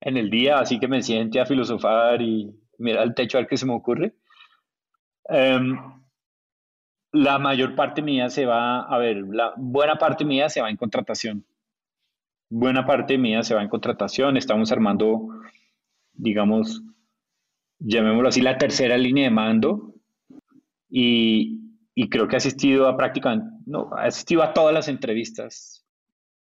en 0.00 0.16
el 0.16 0.30
día, 0.30 0.58
así 0.58 0.80
que 0.80 0.88
me 0.88 1.00
siente 1.00 1.38
a 1.38 1.46
filosofar 1.46 2.20
y 2.20 2.50
mirar 2.78 3.04
al 3.04 3.14
techo 3.14 3.38
a 3.38 3.42
ver 3.42 3.48
qué 3.48 3.56
se 3.56 3.66
me 3.66 3.74
ocurre. 3.74 4.16
Em, 5.28 5.78
la 7.12 7.38
mayor 7.38 7.76
parte 7.76 8.02
mía 8.02 8.30
se 8.30 8.46
va, 8.46 8.80
a 8.80 8.98
ver, 8.98 9.18
la 9.30 9.54
buena 9.56 9.96
parte 9.96 10.24
mía 10.24 10.48
se 10.48 10.60
va 10.60 10.70
en 10.70 10.76
contratación. 10.76 11.44
Buena 12.50 12.86
parte 12.86 13.18
mía 13.18 13.42
se 13.42 13.54
va 13.54 13.62
en 13.62 13.68
contratación. 13.68 14.36
Estamos 14.36 14.72
armando, 14.72 15.28
digamos, 16.14 16.82
llamémoslo 17.78 18.28
así, 18.28 18.40
la 18.40 18.58
tercera 18.58 18.96
línea 18.96 19.24
de 19.24 19.30
mando 19.30 19.94
y, 20.88 21.60
creo 22.10 22.28
que 22.28 22.36
ha 22.36 22.38
asistido 22.38 22.88
a 22.88 22.96
prácticamente, 22.96 23.50
no, 23.66 23.90
ha 23.94 24.04
asistido 24.04 24.42
a 24.42 24.52
todas 24.52 24.72
las 24.72 24.88
entrevistas 24.88 25.84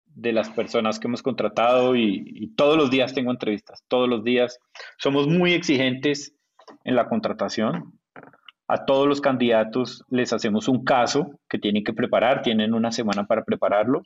de 0.07 0.33
las 0.33 0.51
personas 0.51 0.99
que 0.99 1.07
hemos 1.07 1.23
contratado 1.23 1.97
y, 1.97 2.53
todos 2.57 2.77
los 2.77 2.91
días 2.91 3.15
tengo 3.15 3.31
entrevistas, 3.31 3.85
todos 3.89 4.09
los 4.09 4.25
días. 4.25 4.59
Somos 4.99 5.27
muy 5.29 5.53
exigentes 5.53 6.35
en 6.85 6.97
la 6.97 7.09
contratación. 7.09 7.99
A 8.69 8.85
todos 8.87 9.07
los 9.07 9.21
candidatos 9.21 10.05
les 10.09 10.33
hacemos 10.33 10.69
un 10.69 10.85
caso 10.85 11.39
que 11.49 11.59
tienen 11.59 11.85
que 11.85 11.93
preparar, 11.93 12.43
tienen 12.43 12.75
una 12.75 12.91
semana 12.91 13.27
para 13.27 13.45
prepararlo. 13.45 14.03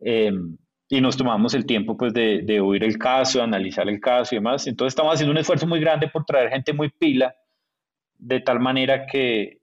Em, 0.00 0.56
y 0.88 1.00
nos 1.00 1.16
tomamos 1.16 1.54
el 1.54 1.66
tiempo 1.66 1.96
pues 1.96 2.14
de, 2.14 2.42
de 2.42 2.60
oír 2.60 2.82
el 2.84 2.98
caso, 2.98 3.42
analizar 3.42 3.88
el 3.88 4.00
caso 4.00 4.34
y 4.34 4.38
demás. 4.38 4.66
Entonces 4.66 4.92
estamos 4.92 5.14
haciendo 5.14 5.32
un 5.32 5.38
esfuerzo 5.38 5.66
muy 5.66 5.80
grande 5.80 6.08
por 6.08 6.24
traer 6.24 6.50
gente 6.50 6.72
muy 6.72 6.88
pila 6.90 7.34
de 8.18 8.40
tal 8.40 8.60
manera 8.60 9.06
que, 9.06 9.60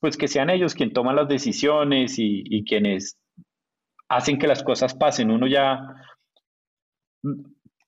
pues 0.00 0.16
que 0.16 0.28
sean 0.28 0.50
ellos 0.50 0.74
quienes 0.74 0.94
toman 0.94 1.16
las 1.16 1.28
decisiones 1.28 2.14
y, 2.18 2.64
quienes 2.64 3.18
hacen 4.08 4.38
que 4.38 4.48
las 4.48 4.62
cosas 4.62 4.94
pasen. 4.94 5.30
Uno 5.30 5.46
ya, 5.46 5.78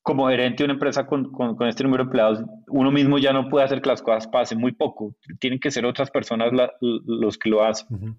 como 0.02 0.28
gerente 0.28 0.58
de 0.58 0.64
una 0.66 0.74
empresa 0.74 1.06
con, 1.06 1.32
este 1.66 1.82
número 1.82 2.04
de 2.04 2.08
empleados, 2.08 2.44
uno 2.68 2.92
mismo 2.92 3.18
ya 3.18 3.32
no 3.32 3.48
puede 3.48 3.64
hacer 3.64 3.82
que 3.82 3.88
las 3.88 4.02
cosas 4.02 4.28
pasen, 4.28 4.58
muy 4.58 4.72
poco. 4.72 5.16
Tienen 5.40 5.58
que 5.58 5.70
ser 5.70 5.84
otras 5.84 6.10
personas 6.10 6.52
los 6.80 7.36
que 7.36 7.50
lo 7.50 7.64
hacen. 7.64 8.16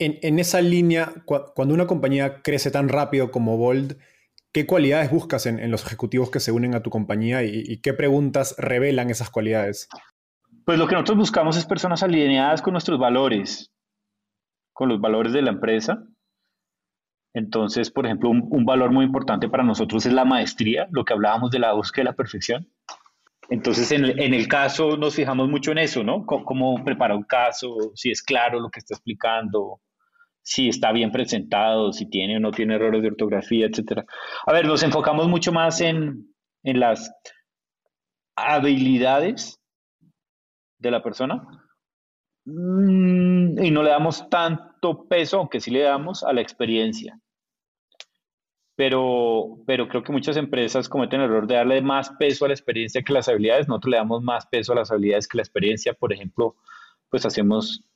En, 0.00 0.38
esa 0.38 0.60
línea, 0.60 1.12
cuando 1.26 1.74
una 1.74 1.86
compañía 1.86 2.42
crece 2.42 2.70
tan 2.70 2.88
rápido 2.88 3.30
como 3.30 3.56
Bold, 3.56 3.96
¿Qué 4.52 4.66
cualidades 4.66 5.12
buscas 5.12 5.46
en, 5.46 5.70
los 5.70 5.86
ejecutivos 5.86 6.30
que 6.30 6.40
se 6.40 6.50
unen 6.50 6.74
a 6.74 6.82
tu 6.82 6.90
compañía 6.90 7.44
y, 7.44 7.80
qué 7.80 7.92
preguntas 7.92 8.56
revelan 8.58 9.08
esas 9.08 9.30
cualidades? 9.30 9.88
Pues 10.64 10.76
lo 10.76 10.88
que 10.88 10.94
nosotros 10.94 11.18
buscamos 11.18 11.56
es 11.56 11.64
personas 11.64 12.02
alineadas 12.02 12.60
con 12.60 12.72
nuestros 12.72 12.98
valores, 12.98 13.72
con 14.72 14.88
los 14.88 15.00
valores 15.00 15.32
de 15.32 15.42
la 15.42 15.50
empresa. 15.50 16.02
Entonces, 17.32 17.92
por 17.92 18.06
ejemplo, 18.06 18.28
un, 18.28 18.64
valor 18.64 18.90
muy 18.90 19.04
importante 19.04 19.48
para 19.48 19.62
nosotros 19.62 20.04
es 20.04 20.12
la 20.12 20.24
maestría, 20.24 20.88
lo 20.90 21.04
que 21.04 21.12
hablábamos 21.12 21.52
de 21.52 21.60
la 21.60 21.72
búsqueda 21.72 22.02
de 22.02 22.10
la 22.10 22.16
perfección. 22.16 22.68
Entonces, 23.50 23.92
en 23.92 24.04
el, 24.04 24.48
caso 24.48 24.96
nos 24.96 25.14
fijamos 25.14 25.48
mucho 25.48 25.70
en 25.70 25.78
eso, 25.78 26.02
¿no? 26.02 26.26
cómo 26.26 26.84
prepara 26.84 27.14
un 27.14 27.22
caso, 27.22 27.92
si 27.94 28.10
es 28.10 28.20
claro 28.20 28.58
lo 28.58 28.68
que 28.68 28.80
está 28.80 28.94
explicando, 28.94 29.80
si 30.42 30.68
está 30.68 30.92
bien 30.92 31.12
presentado, 31.12 31.92
si 31.92 32.08
tiene 32.08 32.36
o 32.36 32.40
no 32.40 32.50
tiene 32.50 32.74
errores 32.74 33.02
de 33.02 33.08
ortografía, 33.08 33.66
etc. 33.66 34.04
A 34.46 34.52
ver, 34.52 34.66
nos 34.66 34.82
enfocamos 34.82 35.28
mucho 35.28 35.52
más 35.52 35.80
en, 35.80 36.26
las 36.62 37.10
habilidades 38.36 39.58
de 40.78 40.90
la 40.90 41.02
persona 41.02 41.42
mm, 42.44 43.62
y 43.62 43.70
no 43.70 43.82
le 43.82 43.90
damos 43.90 44.28
tanto 44.28 45.06
peso, 45.08 45.38
aunque 45.38 45.60
sí 45.60 45.70
le 45.70 45.80
damos, 45.80 46.22
a 46.22 46.32
la 46.32 46.40
experiencia. 46.40 47.18
Pero, 48.76 49.58
pero 49.66 49.88
creo 49.88 50.02
que 50.02 50.12
muchas 50.12 50.38
empresas 50.38 50.88
cometen 50.88 51.20
el 51.20 51.26
error 51.26 51.46
de 51.46 51.56
darle 51.56 51.82
más 51.82 52.10
peso 52.18 52.46
a 52.46 52.48
la 52.48 52.54
experiencia 52.54 53.02
que 53.02 53.12
las 53.12 53.28
habilidades. 53.28 53.68
Nosotros 53.68 53.90
le 53.90 53.96
damos 53.98 54.22
más 54.22 54.46
peso 54.46 54.72
a 54.72 54.76
las 54.76 54.90
habilidades 54.90 55.28
que 55.28 55.36
la 55.36 55.42
experiencia. 55.42 55.92
Por 55.92 56.14
ejemplo, 56.14 56.56
pues 57.10 57.26
hacemos 57.26 57.86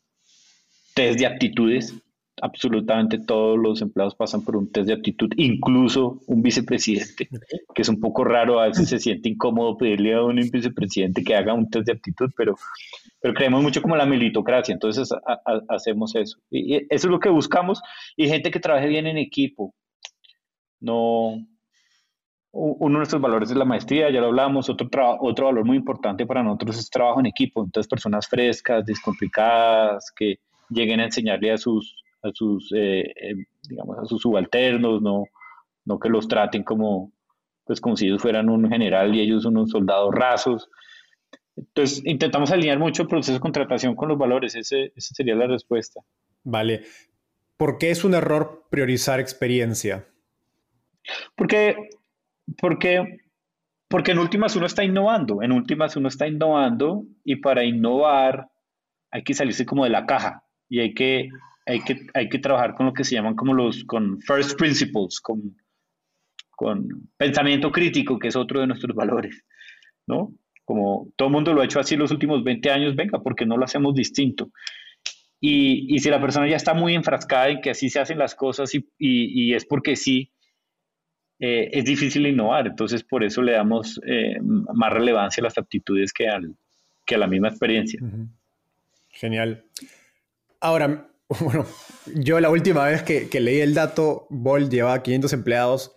test 0.94 1.18
de 1.18 1.26
aptitudes 1.26 2.04
absolutamente 2.40 3.18
todos 3.18 3.59
los 3.59 3.81
empleados 3.81 4.14
pasan 4.14 4.42
por 4.42 4.57
un 4.57 4.70
test 4.70 4.87
de 4.87 4.94
aptitud, 4.94 5.31
incluso 5.37 6.20
un 6.27 6.42
vicepresidente, 6.42 7.29
que 7.75 7.83
es 7.83 7.88
un 7.88 8.01
poco 8.01 8.25
raro, 8.25 8.61
a 8.61 8.66
veces 8.66 8.88
se 8.88 8.99
siente 8.99 9.29
incómodo 9.29 9.77
pedirle 9.77 10.14
a 10.14 10.23
un 10.23 10.37
vicepresidente 10.37 11.23
que 11.23 11.35
haga 11.35 11.55
un 11.55 11.70
test 11.70 11.87
de 11.87 11.92
aptitud, 11.92 12.31
pero, 12.37 12.57
pero 13.20 13.35
creemos 13.35 13.62
mucho 13.62 13.81
como 13.81 13.97
la 13.97 14.07
meritocracia, 14.07 14.73
entonces 14.73 15.11
hacemos 15.68 16.14
eso. 16.16 16.38
Y 16.51 16.77
eso 16.77 16.87
es 16.90 17.05
lo 17.05 17.20
que 17.20 17.29
buscamos, 17.29 17.81
y 18.16 18.29
gente 18.29 18.51
que 18.51 18.61
trabaje 18.61 18.88
bien 18.88 19.07
en 19.07 19.18
equipo, 19.18 19.75
no, 20.81 21.47
uno 22.51 22.92
de 22.94 22.99
nuestros 22.99 23.23
valores 23.23 23.51
es 23.51 23.57
la 23.57 23.64
maestría, 23.64 24.11
ya 24.11 24.20
lo 24.20 24.27
hablamos, 24.27 24.68
otro, 24.68 24.88
otro 25.20 25.47
valor 25.47 25.64
muy 25.64 25.77
importante 25.77 26.27
para 26.27 26.42
nosotros 26.42 26.79
es 26.79 26.90
trabajo 26.90 27.20
en 27.20 27.27
equipo, 27.27 27.64
entonces 27.64 27.88
personas 27.88 28.29
frescas, 28.29 28.85
descomplicadas, 28.85 30.12
que 30.14 30.38
lleguen 30.68 31.01
a 31.01 31.05
enseñarle 31.05 31.53
a 31.53 31.59
sus, 31.59 32.04
a 32.24 32.30
sus, 32.32 32.72
eh, 32.72 33.00
eh, 33.02 33.34
digamos, 33.68 33.98
a 33.98 34.04
sus 34.04 34.22
subalternos, 34.22 35.02
no, 35.02 35.24
no 35.84 35.98
que 35.98 36.08
los 36.08 36.28
traten 36.28 36.62
como, 36.62 37.12
pues 37.64 37.80
como 37.80 37.96
si 37.96 38.06
ellos 38.06 38.22
fueran 38.22 38.48
un 38.48 38.68
general 38.68 39.14
y 39.14 39.20
ellos 39.20 39.44
unos 39.44 39.70
soldados 39.70 40.14
rasos. 40.14 40.68
Entonces, 41.56 42.02
intentamos 42.04 42.50
alinear 42.50 42.78
mucho 42.78 43.02
el 43.02 43.08
proceso 43.08 43.34
de 43.34 43.40
contratación 43.40 43.94
con 43.94 44.08
los 44.08 44.18
valores, 44.18 44.54
ese, 44.54 44.92
esa 44.96 45.14
sería 45.14 45.34
la 45.34 45.46
respuesta. 45.46 46.00
Vale. 46.42 46.82
¿Por 47.56 47.78
qué 47.78 47.90
es 47.90 48.04
un 48.04 48.14
error 48.14 48.66
priorizar 48.70 49.20
experiencia? 49.20 50.08
Porque 51.37 51.76
porque, 52.60 53.20
porque 53.88 54.12
en 54.12 54.18
últimas 54.18 54.56
uno 54.56 54.66
está 54.66 54.84
innovando, 54.84 55.42
en 55.42 55.52
últimas 55.52 55.96
uno 55.96 56.08
está 56.08 56.26
innovando 56.26 57.04
y 57.24 57.37
para 57.37 57.64
innovar 57.64 58.48
hay 59.10 59.22
que 59.22 59.34
salirse 59.34 59.64
como 59.64 59.84
de 59.84 59.90
la 59.90 60.06
caja 60.06 60.44
y 60.68 60.80
hay 60.80 60.94
que, 60.94 61.28
hay 61.66 61.81
que, 61.81 62.07
hay 62.14 62.29
que 62.29 62.38
trabajar 62.38 62.74
con 62.74 62.87
lo 62.87 62.92
que 62.92 63.05
se 63.05 63.14
llaman 63.14 63.35
como 63.35 63.55
los, 63.55 63.85
con 63.85 64.20
first 64.20 64.59
principles, 64.59 65.20
con, 65.20 65.57
con 66.50 67.09
pensamiento 67.16 67.72
crítico, 67.72 68.18
que 68.18 68.29
es 68.29 68.37
otro 68.37 68.61
de 68.61 68.66
nuestros 68.66 68.94
valores, 68.96 69.44
¿no? 70.07 70.33
Como 70.64 71.12
todo 71.16 71.29
el 71.29 71.35
mundo 71.35 71.53
lo 71.53 71.61
ha 71.61 71.66
hecho 71.66 71.81
así 71.81 71.96
los 71.96 72.11
últimos 72.11 72.42
20 72.42 72.70
años, 72.70 72.96
venga, 72.96 73.20
porque 73.22 73.44
no 73.44 73.57
lo 73.57 73.64
hacemos 73.64 73.94
distinto. 73.94 74.50
Y, 75.40 75.94
y, 75.94 75.98
si 75.98 76.09
la 76.09 76.20
persona 76.20 76.48
ya 76.48 76.57
está 76.57 76.72
muy 76.72 76.94
enfrascada 76.94 77.50
en 77.50 77.61
que 77.61 77.70
así 77.70 77.90
se 77.90 78.00
hacen 78.00 78.18
las 78.18 78.35
cosas 78.35 78.74
y, 78.74 78.79
y, 78.96 79.50
y 79.50 79.55
es 79.55 79.66
porque 79.66 79.94
sí, 79.94 80.33
eh, 81.38 81.68
es 81.72 81.85
difícil 81.85 82.27
innovar, 82.27 82.68
entonces 82.68 83.03
por 83.03 83.24
eso 83.24 83.42
le 83.42 83.53
damos 83.53 84.00
eh, 84.07 84.38
más 84.40 84.92
relevancia 84.92 85.42
a 85.42 85.44
las 85.44 85.59
aptitudes 85.59 86.12
que, 86.12 86.29
al, 86.29 86.57
que 87.05 87.16
a 87.16 87.18
la 87.18 87.27
misma 87.27 87.48
experiencia. 87.48 88.00
Genial. 89.11 89.64
Ahora, 90.61 91.09
bueno, 91.40 91.66
yo 92.14 92.40
la 92.40 92.50
última 92.50 92.84
vez 92.84 93.02
que, 93.02 93.28
leí 93.40 93.60
el 93.60 93.74
dato, 93.74 94.26
Bolt 94.30 94.70
llevaba 94.70 95.02
500 95.02 95.32
empleados, 95.32 95.96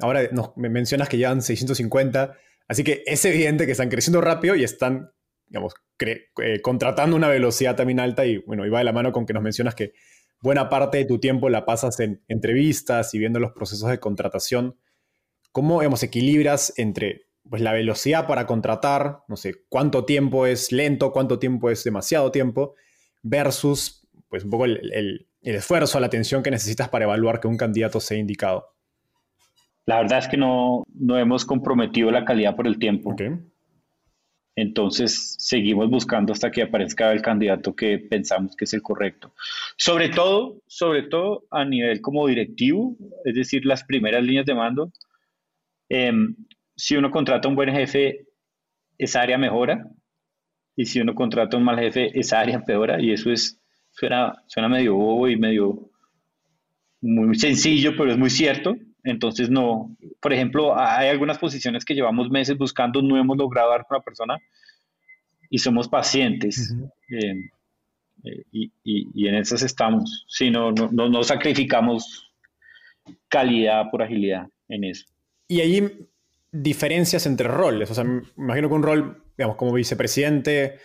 ahora 0.00 0.28
nos, 0.32 0.56
me 0.56 0.68
mencionas 0.68 1.08
que 1.08 1.16
llevan 1.16 1.42
650, 1.42 2.36
así 2.68 2.82
que 2.84 3.02
es 3.06 3.24
evidente 3.24 3.66
que 3.66 3.72
están 3.72 3.88
creciendo 3.88 4.20
rápido 4.20 4.56
y 4.56 4.64
están, 4.64 5.10
digamos, 5.46 5.74
eh, 6.00 6.60
contratando 6.60 7.14
una 7.14 7.28
velocidad 7.28 7.76
también 7.76 8.00
alta 8.00 8.26
y 8.26 8.38
bueno, 8.38 8.66
y 8.66 8.68
va 8.68 8.78
de 8.78 8.84
la 8.84 8.92
mano 8.92 9.12
con 9.12 9.26
que 9.26 9.32
nos 9.32 9.42
mencionas 9.42 9.74
que 9.74 9.92
buena 10.40 10.68
parte 10.68 10.98
de 10.98 11.04
tu 11.04 11.18
tiempo 11.20 11.48
la 11.48 11.64
pasas 11.64 12.00
en 12.00 12.22
entrevistas 12.28 13.14
y 13.14 13.18
viendo 13.18 13.38
los 13.38 13.52
procesos 13.52 13.88
de 13.88 14.00
contratación. 14.00 14.78
¿Cómo 15.52 15.80
digamos, 15.80 16.02
equilibras 16.02 16.72
entre 16.76 17.28
pues, 17.48 17.62
la 17.62 17.72
velocidad 17.72 18.26
para 18.26 18.46
contratar, 18.46 19.20
no 19.28 19.36
sé, 19.36 19.54
cuánto 19.68 20.04
tiempo 20.04 20.46
es 20.46 20.72
lento, 20.72 21.12
cuánto 21.12 21.38
tiempo 21.38 21.70
es 21.70 21.84
demasiado 21.84 22.32
tiempo, 22.32 22.74
versus 23.22 24.03
pues, 24.34 24.44
un 24.44 24.50
poco 24.50 24.64
el, 24.64 25.28
esfuerzo, 25.42 26.00
la 26.00 26.06
atención 26.06 26.42
que 26.42 26.50
necesitas 26.50 26.88
para 26.88 27.04
evaluar 27.04 27.38
que 27.38 27.46
un 27.46 27.56
candidato 27.56 28.00
sea 28.00 28.18
indicado? 28.18 28.66
La 29.86 29.98
verdad 30.00 30.18
es 30.18 30.26
que 30.26 30.36
no, 30.36 30.82
no 30.92 31.16
hemos 31.16 31.44
comprometido 31.44 32.10
la 32.10 32.24
calidad 32.24 32.56
por 32.56 32.66
el 32.66 32.80
tiempo. 32.80 33.14
Entonces 34.56 35.36
seguimos 35.38 35.88
buscando 35.88 36.32
hasta 36.32 36.50
que 36.50 36.62
aparezca 36.62 37.12
el 37.12 37.22
candidato 37.22 37.76
que 37.76 38.00
pensamos 38.00 38.56
que 38.56 38.64
es 38.64 38.74
el 38.74 38.82
correcto. 38.82 39.32
Sobre 39.76 40.08
todo, 40.08 40.60
sobre 40.66 41.04
todo 41.04 41.44
a 41.52 41.64
nivel 41.64 42.00
como 42.00 42.26
directivo, 42.26 42.96
es 43.24 43.36
decir, 43.36 43.64
las 43.64 43.84
primeras 43.84 44.24
líneas 44.24 44.46
de 44.46 44.54
mando. 44.54 44.92
Em, 45.88 46.34
si 46.74 46.96
uno 46.96 47.12
contrata 47.12 47.46
un 47.46 47.54
buen 47.54 47.70
jefe, 47.70 48.26
esa 48.98 49.22
área 49.22 49.38
mejora. 49.38 49.88
Y 50.74 50.86
si 50.86 51.00
uno 51.00 51.14
contrata 51.14 51.56
un 51.56 51.62
mal 51.62 51.78
jefe, 51.78 52.18
esa 52.18 52.40
área 52.40 52.56
empeora. 52.56 53.00
Y 53.00 53.12
eso 53.12 53.30
es, 53.30 53.60
suena, 53.94 54.32
suena 54.46 54.68
medio 54.68 54.94
bobo 54.94 55.28
y 55.28 55.36
medio 55.36 55.90
muy 57.00 57.34
sencillo, 57.36 57.92
pero 57.96 58.12
es 58.12 58.18
muy 58.18 58.30
cierto. 58.30 58.74
Entonces, 59.04 59.50
no, 59.50 59.96
por 60.20 60.32
ejemplo, 60.32 60.78
hay 60.78 61.08
algunas 61.08 61.38
posiciones 61.38 61.84
que 61.84 61.94
llevamos 61.94 62.30
meses 62.30 62.56
buscando, 62.56 63.02
no 63.02 63.18
hemos 63.18 63.36
logrado 63.36 63.70
dar 63.70 63.86
con 63.86 63.98
la 63.98 64.02
persona 64.02 64.38
y 65.50 65.58
somos 65.58 65.88
pacientes. 65.88 66.74
Eh, 67.10 67.50
eh, 68.24 68.44
y, 68.82 69.28
en 69.28 69.34
esas 69.34 69.62
estamos. 69.62 70.24
Si 70.28 70.50
no, 70.50 70.72
no, 70.72 70.88
no, 70.90 71.22
sacrificamos 71.22 72.32
calidad 73.28 73.90
por 73.90 74.02
agilidad 74.02 74.46
en 74.68 74.84
eso. 74.84 75.04
Y 75.46 75.60
hay 75.60 76.08
diferencias 76.50 77.26
entre 77.26 77.48
roles. 77.48 77.90
O 77.90 77.94
sea, 77.94 78.04
me 78.04 78.22
imagino 78.38 78.68
que 78.68 78.74
un 78.74 78.82
rol, 78.82 79.22
digamos, 79.36 79.56
como 79.56 79.74
vicepresidente, 79.74 80.78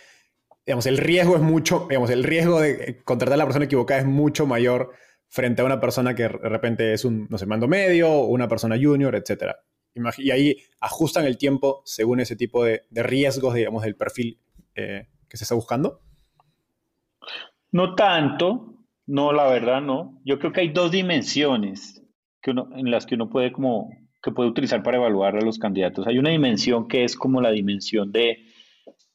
digamos, 0.69 0.85
el 0.85 0.99
riesgo 0.99 1.35
es 1.35 1.41
mucho, 1.41 1.87
digamos, 1.89 2.11
el 2.11 2.23
riesgo 2.23 2.61
de 2.61 3.01
contratar 3.03 3.33
a 3.33 3.37
la 3.37 3.45
persona 3.45 3.65
equivocada 3.65 4.01
es 4.01 4.05
mucho 4.05 4.45
mayor 4.45 4.91
frente 5.27 5.63
a 5.63 5.65
una 5.65 5.79
persona 5.79 6.13
que 6.13 6.21
de 6.21 6.29
repente 6.29 6.93
es 6.93 7.05
un, 7.05 7.25
no 7.27 7.39
sé, 7.39 7.47
mando 7.47 7.67
medio 7.67 8.07
o 8.07 8.27
una 8.27 8.47
persona 8.47 8.77
junior, 8.79 9.15
etc. 9.15 9.55
Y 10.19 10.29
ahí 10.29 10.57
ajustan 10.79 11.25
el 11.25 11.39
tiempo 11.39 11.81
según 11.85 12.19
ese 12.19 12.35
tipo 12.35 12.63
de, 12.63 12.83
riesgos, 12.91 13.55
digamos, 13.55 13.81
del 13.81 13.95
perfil 13.95 14.37
eh, 14.75 15.07
que 15.27 15.37
se 15.37 15.43
está 15.43 15.55
buscando. 15.55 16.01
No 17.71 17.95
tanto, 17.95 18.75
no, 19.07 19.33
la 19.33 19.47
verdad 19.47 19.81
no. 19.81 20.21
Yo 20.23 20.37
creo 20.37 20.51
que 20.51 20.61
hay 20.61 20.69
dos 20.69 20.91
dimensiones 20.91 22.03
que 22.43 22.51
uno, 22.51 22.69
en 22.75 22.91
las 22.91 23.07
que 23.07 23.15
uno 23.15 23.27
puede 23.27 23.51
como 23.51 23.89
que 24.21 24.31
puede 24.31 24.49
utilizar 24.49 24.83
para 24.83 24.97
evaluar 24.97 25.35
a 25.35 25.41
los 25.41 25.57
candidatos. 25.57 26.05
Hay 26.05 26.19
una 26.19 26.29
dimensión 26.29 26.87
que 26.87 27.05
es 27.05 27.15
como 27.15 27.41
la 27.41 27.49
dimensión 27.49 28.11
de 28.11 28.48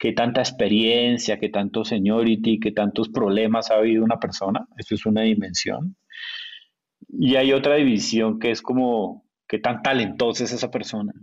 qué 0.04 0.12
tanta 0.12 0.42
experiencia, 0.42 1.38
qué 1.38 1.48
tanto 1.48 1.82
seniority, 1.82 2.60
qué 2.60 2.72
tantos 2.72 3.08
problemas 3.08 3.70
ha 3.70 3.76
habido 3.76 4.04
una 4.04 4.20
persona. 4.20 4.68
Eso 4.76 4.94
es 4.96 5.06
una 5.06 5.22
dimensión. 5.22 5.96
Y 7.08 7.36
hay 7.36 7.54
otra 7.54 7.76
división 7.76 8.38
que 8.38 8.50
es 8.50 8.60
como 8.60 9.24
qué 9.48 9.58
tan 9.60 9.80
talentosa 9.80 10.44
es 10.44 10.52
esa 10.52 10.70
persona. 10.70 11.14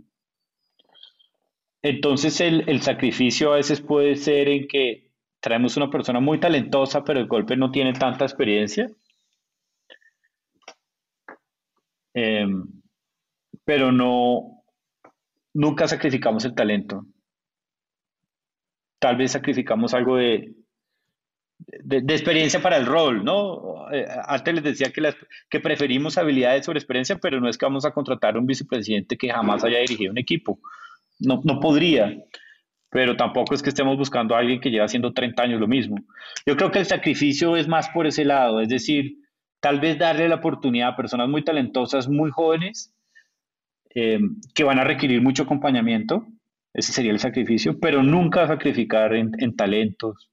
Entonces 1.80 2.40
el, 2.40 2.82
sacrificio 2.82 3.52
a 3.52 3.56
veces 3.56 3.80
puede 3.80 4.16
ser 4.16 4.48
en 4.48 4.66
que 4.66 5.12
traemos 5.38 5.76
una 5.76 5.88
persona 5.88 6.18
muy 6.18 6.40
talentosa, 6.40 7.04
pero 7.04 7.20
el 7.20 7.28
golpe 7.28 7.56
no 7.56 7.70
tiene 7.70 7.92
tanta 7.92 8.24
experiencia. 8.24 8.90
Em, 12.14 12.64
pero 13.64 13.92
no, 13.92 14.64
nunca 15.54 15.86
sacrificamos 15.86 16.44
el 16.44 16.56
talento. 16.56 17.06
Tal 19.02 19.16
vez 19.16 19.32
sacrificamos 19.32 19.94
algo 19.94 20.16
de, 20.16 20.54
de, 21.58 22.14
experiencia 22.14 22.62
para 22.62 22.76
el 22.76 22.86
rol, 22.86 23.24
¿no? 23.24 23.90
Eh, 23.90 24.06
antes 24.28 24.54
les 24.54 24.62
decía 24.62 24.92
que, 24.92 25.12
que 25.50 25.58
preferimos 25.58 26.18
habilidades 26.18 26.64
sobre 26.64 26.78
experiencia, 26.78 27.16
pero 27.16 27.40
no 27.40 27.48
es 27.48 27.58
que 27.58 27.66
vamos 27.66 27.84
a 27.84 27.90
contratar 27.90 28.36
a 28.36 28.38
un 28.38 28.46
vicepresidente 28.46 29.16
que 29.16 29.28
jamás 29.28 29.64
haya 29.64 29.80
dirigido 29.80 30.12
un 30.12 30.18
equipo. 30.18 30.60
No, 31.18 31.40
no 31.42 31.58
podría, 31.58 32.16
pero 32.90 33.16
tampoco 33.16 33.56
es 33.56 33.62
que 33.64 33.70
estemos 33.70 33.98
buscando 33.98 34.36
a 34.36 34.38
alguien 34.38 34.60
que 34.60 34.70
lleva 34.70 34.84
haciendo 34.84 35.12
30 35.12 35.42
años 35.42 35.60
lo 35.60 35.66
mismo. 35.66 35.96
Yo 36.46 36.56
creo 36.56 36.70
que 36.70 36.78
el 36.78 36.86
sacrificio 36.86 37.56
es 37.56 37.66
más 37.66 37.88
por 37.88 38.06
ese 38.06 38.24
lado, 38.24 38.60
es 38.60 38.68
decir, 38.68 39.16
tal 39.58 39.80
vez 39.80 39.98
darle 39.98 40.28
la 40.28 40.36
oportunidad 40.36 40.90
a 40.90 40.96
personas 40.96 41.28
muy 41.28 41.42
talentosas, 41.42 42.08
muy 42.08 42.30
jóvenes, 42.30 42.94
eh, 43.96 44.20
que 44.54 44.62
van 44.62 44.78
a 44.78 44.84
requerir 44.84 45.22
mucho 45.22 45.42
acompañamiento, 45.42 46.24
ese 46.74 46.92
sería 46.92 47.12
el 47.12 47.18
sacrificio, 47.18 47.78
pero 47.78 48.02
nunca 48.02 48.46
sacrificar 48.46 49.14
en, 49.14 49.32
en 49.38 49.54
talentos, 49.56 50.30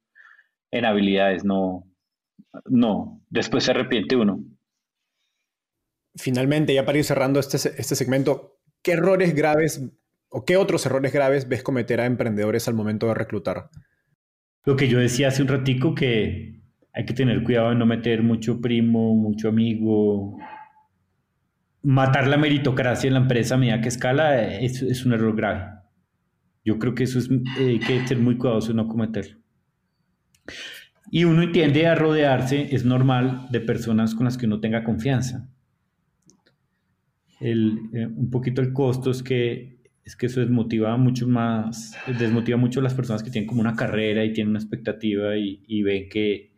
en 0.72 0.86
habilidades, 0.86 1.44
no, 1.44 1.90
no, 2.66 3.22
después 3.30 3.64
se 3.64 3.72
arrepiente 3.72 4.16
uno. 4.16 4.44
Finalmente, 6.16 6.74
ya 6.74 6.86
para 6.86 6.98
ir 6.98 7.04
cerrando 7.04 7.40
este, 7.40 7.58
este 7.58 7.96
segmento, 7.96 8.60
¿qué 8.82 8.94
errores 8.94 9.36
graves 9.36 9.84
o 10.30 10.46
qué 10.46 10.58
otros 10.58 10.86
errores 10.86 11.14
graves 11.14 11.48
ves 11.48 11.64
cometer 11.64 12.02
a 12.02 12.06
emprendedores 12.06 12.68
al 12.68 12.74
momento 12.74 13.08
de 13.08 13.14
reclutar? 13.14 13.70
Lo 14.66 14.76
que 14.76 14.88
yo 14.88 15.00
decía 15.00 15.30
hace 15.30 15.42
un 15.42 15.48
ratico 15.48 15.96
que 15.96 16.62
hay 16.94 17.06
que 17.06 17.14
tener 17.14 17.44
cuidado 17.44 17.70
de 17.70 17.76
no 17.76 17.86
meter 17.86 18.24
mucho 18.24 18.60
primo, 18.60 19.16
mucho 19.16 19.50
amigo. 19.50 20.38
Matar 21.82 22.28
la 22.28 22.38
meritocracia 22.38 23.08
en 23.08 23.14
la 23.14 23.22
empresa 23.22 23.56
a 23.56 23.58
medida 23.58 23.82
que 23.82 23.88
escala 23.88 24.60
es, 24.60 24.82
es 24.82 25.06
un 25.06 25.14
error 25.14 25.36
grave. 25.36 25.79
Yo 26.70 26.78
creo 26.78 26.94
que 26.94 27.06
eso 27.06 27.18
es, 27.18 27.32
eh, 27.60 27.80
que 27.80 28.06
ser 28.06 28.20
muy 28.20 28.38
cuidadoso 28.38 28.68
de 28.68 28.76
no 28.76 28.88
cometerlo. 28.88 29.40
Y 31.10 31.24
uno 31.24 31.52
tiende 31.52 31.88
a 31.88 31.96
rodearse, 31.96 32.76
es 32.76 32.86
normal, 32.86 33.48
de 33.50 33.60
personas 33.60 34.14
con 34.14 34.26
las 34.26 34.38
que 34.38 34.46
uno 34.46 34.60
tenga 34.60 34.84
confianza. 34.84 35.50
El, 37.40 37.80
eh, 37.92 38.06
un 38.06 38.30
poquito 38.30 38.62
el 38.62 38.72
costo 38.72 39.10
es 39.10 39.24
que, 39.24 39.80
es 40.06 40.16
que 40.16 40.28
eso 40.28 40.42
desmotiva 40.42 40.96
mucho 40.96 41.28
más, 41.28 41.98
desmotiva 42.20 42.60
mucho 42.60 42.82
a 42.82 42.84
las 42.84 42.94
personas 42.94 43.24
que 43.24 43.32
tienen 43.32 43.48
como 43.48 43.62
una 43.62 43.76
carrera 43.76 44.24
y 44.24 44.32
tienen 44.32 44.52
una 44.52 44.60
expectativa 44.60 45.36
y, 45.38 45.64
y 45.68 45.82
ven 45.82 46.08
que, 46.08 46.52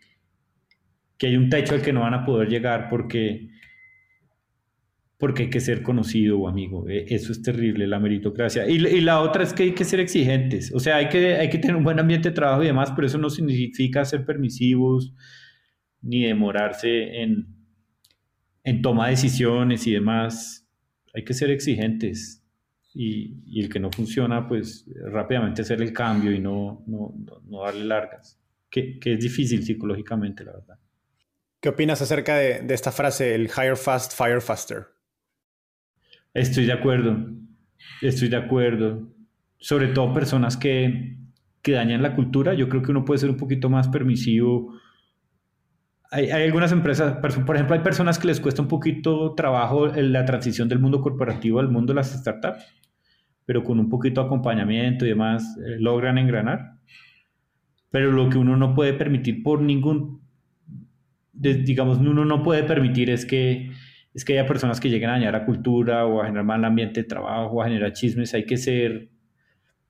que 1.18 1.28
hay 1.28 1.38
un 1.38 1.50
techo 1.50 1.74
al 1.74 1.82
que 1.82 1.94
no 1.94 2.02
van 2.02 2.16
a 2.16 2.26
poder 2.26 2.50
llegar 2.50 2.90
porque, 2.90 3.51
porque 5.22 5.44
hay 5.44 5.50
que 5.52 5.60
ser 5.60 5.84
conocido 5.84 6.40
o 6.40 6.48
amigo. 6.48 6.90
E, 6.90 7.06
eso 7.10 7.32
es 7.32 7.44
terrible, 7.44 7.86
la 7.86 8.00
meritocracia. 8.00 8.68
Y, 8.68 8.80
la 8.80 9.22
otra 9.22 9.44
es 9.44 9.54
que 9.54 9.62
hay 9.62 9.76
que 9.76 9.86
ser 9.86 10.00
exigentes. 10.00 10.74
O 10.74 10.80
sea, 10.80 10.96
hay 10.96 11.10
que, 11.10 11.36
hay 11.36 11.48
que 11.48 11.60
tener 11.60 11.76
un 11.76 11.84
buen 11.84 12.00
ambiente 12.00 12.30
de 12.30 12.36
trabajo 12.36 12.64
y 12.64 12.66
demás, 12.66 12.92
pero 12.96 13.06
eso 13.06 13.20
no 13.20 13.30
significa 13.30 14.04
ser 14.04 14.26
permisivos 14.26 15.14
ni 16.02 16.24
demorarse 16.24 17.22
en, 17.22 17.46
en 18.64 18.82
toma 18.82 19.06
de 19.06 19.12
decisiones 19.12 19.86
y 19.86 19.92
demás. 19.92 20.68
Hay 21.14 21.24
que 21.24 21.36
ser 21.36 21.52
exigentes. 21.52 22.44
Y, 22.92 23.44
y, 23.46 23.62
el 23.62 23.70
que 23.70 23.80
no 23.80 23.92
funciona, 23.92 24.48
pues 24.48 24.90
rápidamente 25.06 25.62
hacer 25.62 25.84
el 25.84 25.94
cambio 25.94 26.32
y 26.32 26.40
no, 26.40 26.84
no, 26.88 27.14
no 27.46 27.62
darle 27.62 27.86
largas. 27.86 28.42
Que, 28.72 28.98
que, 28.98 29.14
es 29.14 29.20
difícil 29.20 29.64
psicológicamente, 29.64 30.44
la 30.44 30.54
verdad. 30.54 30.80
¿Qué 31.60 31.70
opinas 31.70 32.02
acerca 32.02 32.38
de, 32.38 32.62
de 32.62 32.74
esta 32.74 32.92
frase, 32.92 33.36
el 33.36 33.52
hire 33.56 33.76
fast, 33.76 34.14
fire 34.18 34.42
faster? 34.42 34.88
Estoy 36.34 36.66
de 36.66 36.74
acuerdo, 36.74 37.18
estoy 38.02 38.30
de 38.30 38.38
acuerdo. 38.38 39.10
Sobre 39.58 39.90
todo 39.90 40.14
personas 40.14 40.58
que, 40.58 41.18
que 41.62 41.74
dañan 41.74 42.02
la 42.02 42.16
cultura, 42.16 42.54
yo 42.54 42.70
creo 42.70 42.82
que 42.82 42.92
uno 42.92 43.06
puede 43.06 43.20
ser 43.20 43.30
un 43.30 43.38
poquito 43.38 43.70
más 43.70 43.90
permisivo. 43.90 44.74
Hay, 46.10 46.30
hay, 46.30 46.44
algunas 46.44 46.72
empresas, 46.72 47.18
por 47.18 47.56
ejemplo, 47.56 47.76
hay 47.76 47.82
personas 47.82 48.18
que 48.18 48.28
les 48.28 48.40
cuesta 48.40 48.62
un 48.62 48.68
poquito 48.68 49.34
trabajo 49.36 49.88
la 49.88 50.26
transición 50.26 50.68
del 50.68 50.80
mundo 50.80 51.02
corporativo 51.02 51.60
al 51.60 51.70
mundo 51.70 51.94
de 51.94 51.98
las 51.98 52.12
startups, 52.12 52.66
pero 53.46 53.64
con 53.64 53.80
un 53.80 53.90
poquito 53.90 54.22
de 54.22 54.28
acompañamiento 54.28 55.06
y 55.06 55.10
demás 55.10 55.58
eh, 55.66 55.78
logran 55.80 56.18
engranar. 56.18 56.78
Pero 57.92 58.12
lo 58.12 58.30
que 58.30 58.38
uno 58.38 58.56
no 58.56 58.74
puede 58.74 58.94
permitir 58.94 59.44
por 59.44 59.62
ningún, 59.62 60.22
digamos, 61.34 61.98
uno 61.98 62.24
no 62.24 62.42
puede 62.42 62.64
permitir 62.64 63.10
es 63.10 63.26
que 63.26 63.70
es 64.14 64.26
que 64.26 64.34
haya 64.34 64.48
personas 64.48 64.80
que 64.80 64.90
lleguen 64.90 65.10
a 65.10 65.14
dañar 65.14 65.34
la 65.34 65.46
cultura 65.46 66.06
o 66.06 66.22
a 66.22 66.26
generar 66.26 66.46
mal 66.46 66.66
ambiente 66.66 67.02
de 67.02 67.08
trabajo 67.08 67.56
o 67.56 67.62
a 67.62 67.66
generar 67.66 67.94
chismes, 67.94 68.34
hay 68.34 68.46
que 68.46 68.58
ser 68.58 69.10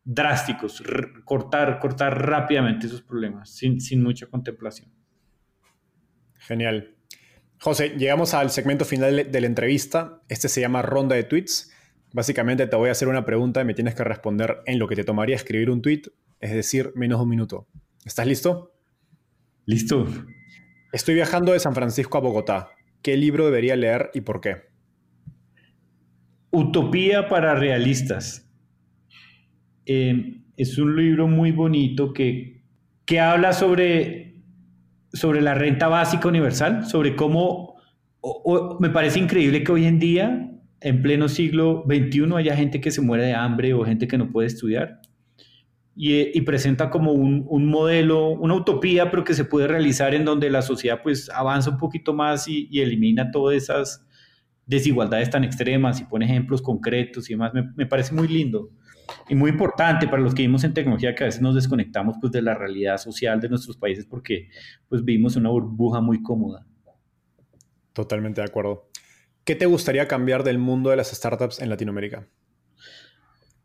drásticos, 0.04 0.84
cortar, 1.26 1.80
cortar 1.80 2.28
rápidamente 2.28 2.88
esos 2.88 3.02
problemas, 3.02 3.50
sin, 3.50 3.80
sin 3.80 4.02
mucha 4.02 4.28
contemplación. 4.28 4.92
Genial. 6.38 6.96
José, 7.60 7.90
llegamos 7.90 8.34
al 8.34 8.50
segmento 8.50 8.86
final 8.86 9.32
de 9.32 9.42
la 9.42 9.48
entrevista. 9.48 10.22
Este 10.28 10.50
se 10.50 10.62
llama 10.62 10.82
ronda 10.82 11.16
de 11.16 11.24
tweets. 11.24 11.72
Básicamente 12.12 12.66
te 12.66 12.76
voy 12.76 12.90
a 12.90 12.94
hacer 12.94 13.08
una 13.08 13.24
pregunta 13.24 13.62
y 13.62 13.66
me 13.66 13.76
tienes 13.76 13.94
que 13.94 14.04
responder 14.04 14.62
en 14.66 14.80
lo 14.80 14.88
que 14.88 14.96
te 14.96 15.04
tomaría 15.04 15.36
escribir 15.36 15.70
un 15.70 15.82
tweet, 15.82 16.02
es 16.40 16.52
decir, 16.52 16.92
menos 16.96 17.20
de 17.20 17.24
un 17.24 17.30
minuto. 17.30 17.68
¿Estás 18.04 18.26
listo? 18.26 18.74
Listo. 19.66 20.08
Estoy 20.92 21.14
viajando 21.14 21.54
de 21.54 21.60
San 21.60 21.76
Francisco 21.76 22.18
a 22.18 22.22
Bogotá. 22.22 22.72
¿Qué 23.02 23.18
libro 23.18 23.46
debería 23.46 23.76
leer 23.76 24.12
y 24.14 24.22
por 24.22 24.42
qué? 24.42 24.58
Utopía 26.52 27.28
para 27.28 27.56
realistas. 27.56 28.52
Eh, 29.86 30.42
es 30.58 30.78
un 30.78 30.96
libro 30.96 31.28
muy 31.28 31.52
bonito 31.52 32.14
que, 32.14 32.64
que 33.06 33.20
habla 33.20 33.54
sobre, 33.54 34.44
sobre 35.14 35.42
la 35.42 35.56
renta 35.56 35.88
básica 35.88 36.28
universal, 36.28 36.86
sobre 36.86 37.16
cómo 37.16 37.72
me 38.80 38.90
parece 38.90 39.20
increíble 39.20 39.64
que 39.64 39.72
hoy 39.72 39.86
en 39.86 40.00
día, 40.00 40.52
en 40.80 41.02
pleno 41.02 41.28
siglo 41.28 41.84
XXI, 41.88 42.36
haya 42.36 42.56
gente 42.56 42.80
que 42.80 42.92
se 42.92 43.02
muere 43.02 43.26
de 43.26 43.34
hambre 43.34 43.74
o 43.74 43.84
gente 43.84 44.08
que 44.08 44.18
no 44.18 44.32
puede 44.32 44.48
estudiar. 44.48 45.02
Y, 45.94 46.42
presenta 46.42 46.90
como 46.90 47.12
un, 47.12 47.46
un, 47.48 47.66
modelo, 47.66 48.30
una 48.30 48.56
utopía, 48.56 49.12
pero 49.12 49.24
que 49.24 49.34
se 49.34 49.44
puede 49.44 49.68
realizar 49.68 50.16
en 50.16 50.24
donde 50.24 50.50
la 50.50 50.62
sociedad 50.62 51.02
pues 51.04 51.30
avanza 51.30 51.70
un 51.70 51.78
poquito 51.78 52.14
más 52.14 52.48
y, 52.48 52.68
elimina 52.80 53.30
todas 53.30 53.58
esas 53.58 54.08
desigualdades 54.66 55.30
tan 55.30 55.44
extremas 55.44 56.00
y 56.00 56.06
pone 56.06 56.26
ejemplos 56.26 56.62
concretos 56.62 57.30
y 57.30 57.34
demás. 57.34 57.54
Me, 57.54 57.70
me, 57.76 57.86
parece 57.86 58.16
muy 58.16 58.28
lindo 58.28 58.70
y 59.28 59.36
muy 59.36 59.52
importante 59.52 60.08
para 60.08 60.22
los 60.22 60.34
que 60.34 60.44
vivimos 60.44 60.64
en 60.64 60.74
tecnología 60.74 61.14
que 61.14 61.24
a 61.24 61.28
veces 61.28 61.42
nos 61.42 61.56
desconectamos 61.56 62.16
pues 62.22 62.32
de 62.32 62.42
la 62.42 62.56
realidad 62.56 62.98
social 62.98 63.42
de 63.42 63.50
nuestros 63.50 63.76
países 63.76 64.06
porque 64.06 64.50
pues 64.88 65.04
vivimos 65.04 65.36
una 65.36 65.50
burbuja 65.50 66.00
muy 66.00 66.24
cómoda. 66.24 66.66
Totalmente 67.94 68.42
de 68.42 68.48
acuerdo. 68.48 68.88
¿Qué 69.44 69.56
te 69.56 69.66
gustaría 69.66 70.08
cambiar 70.08 70.44
del 70.44 70.60
mundo 70.60 70.92
de 70.92 70.96
las 70.96 71.12
startups 71.12 71.62
en 71.62 71.70
Latinoamérica? 71.70 72.28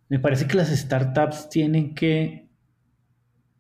Me 0.09 0.19
parece 0.19 0.47
que 0.47 0.57
las 0.57 0.69
startups 0.69 1.49
tienen 1.49 1.95
que 1.95 2.49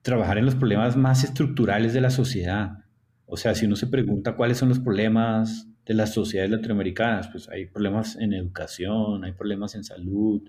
trabajar 0.03 0.39
en 0.39 0.45
los 0.45 0.55
problemas 0.55 0.97
más 0.97 1.25
estructurales 1.25 1.93
de 1.93 2.01
la 2.01 2.11
sociedad. 2.11 2.85
O 3.27 3.37
sea, 3.37 3.55
si 3.55 3.67
uno 3.67 3.75
se 3.75 3.89
pregunta 3.89 4.37
cuáles 4.37 4.59
son 4.59 4.69
los 4.69 4.79
problemas 4.79 5.69
de 5.85 5.95
las 5.95 6.15
sociedades 6.15 6.51
latinoamericanas, 6.51 7.29
pues 7.29 7.49
hay 7.49 7.67
problemas 7.67 8.17
en 8.17 8.33
educación, 8.33 9.25
hay 9.25 9.33
problemas 9.33 9.75
en 9.75 9.85
salud, 9.85 10.43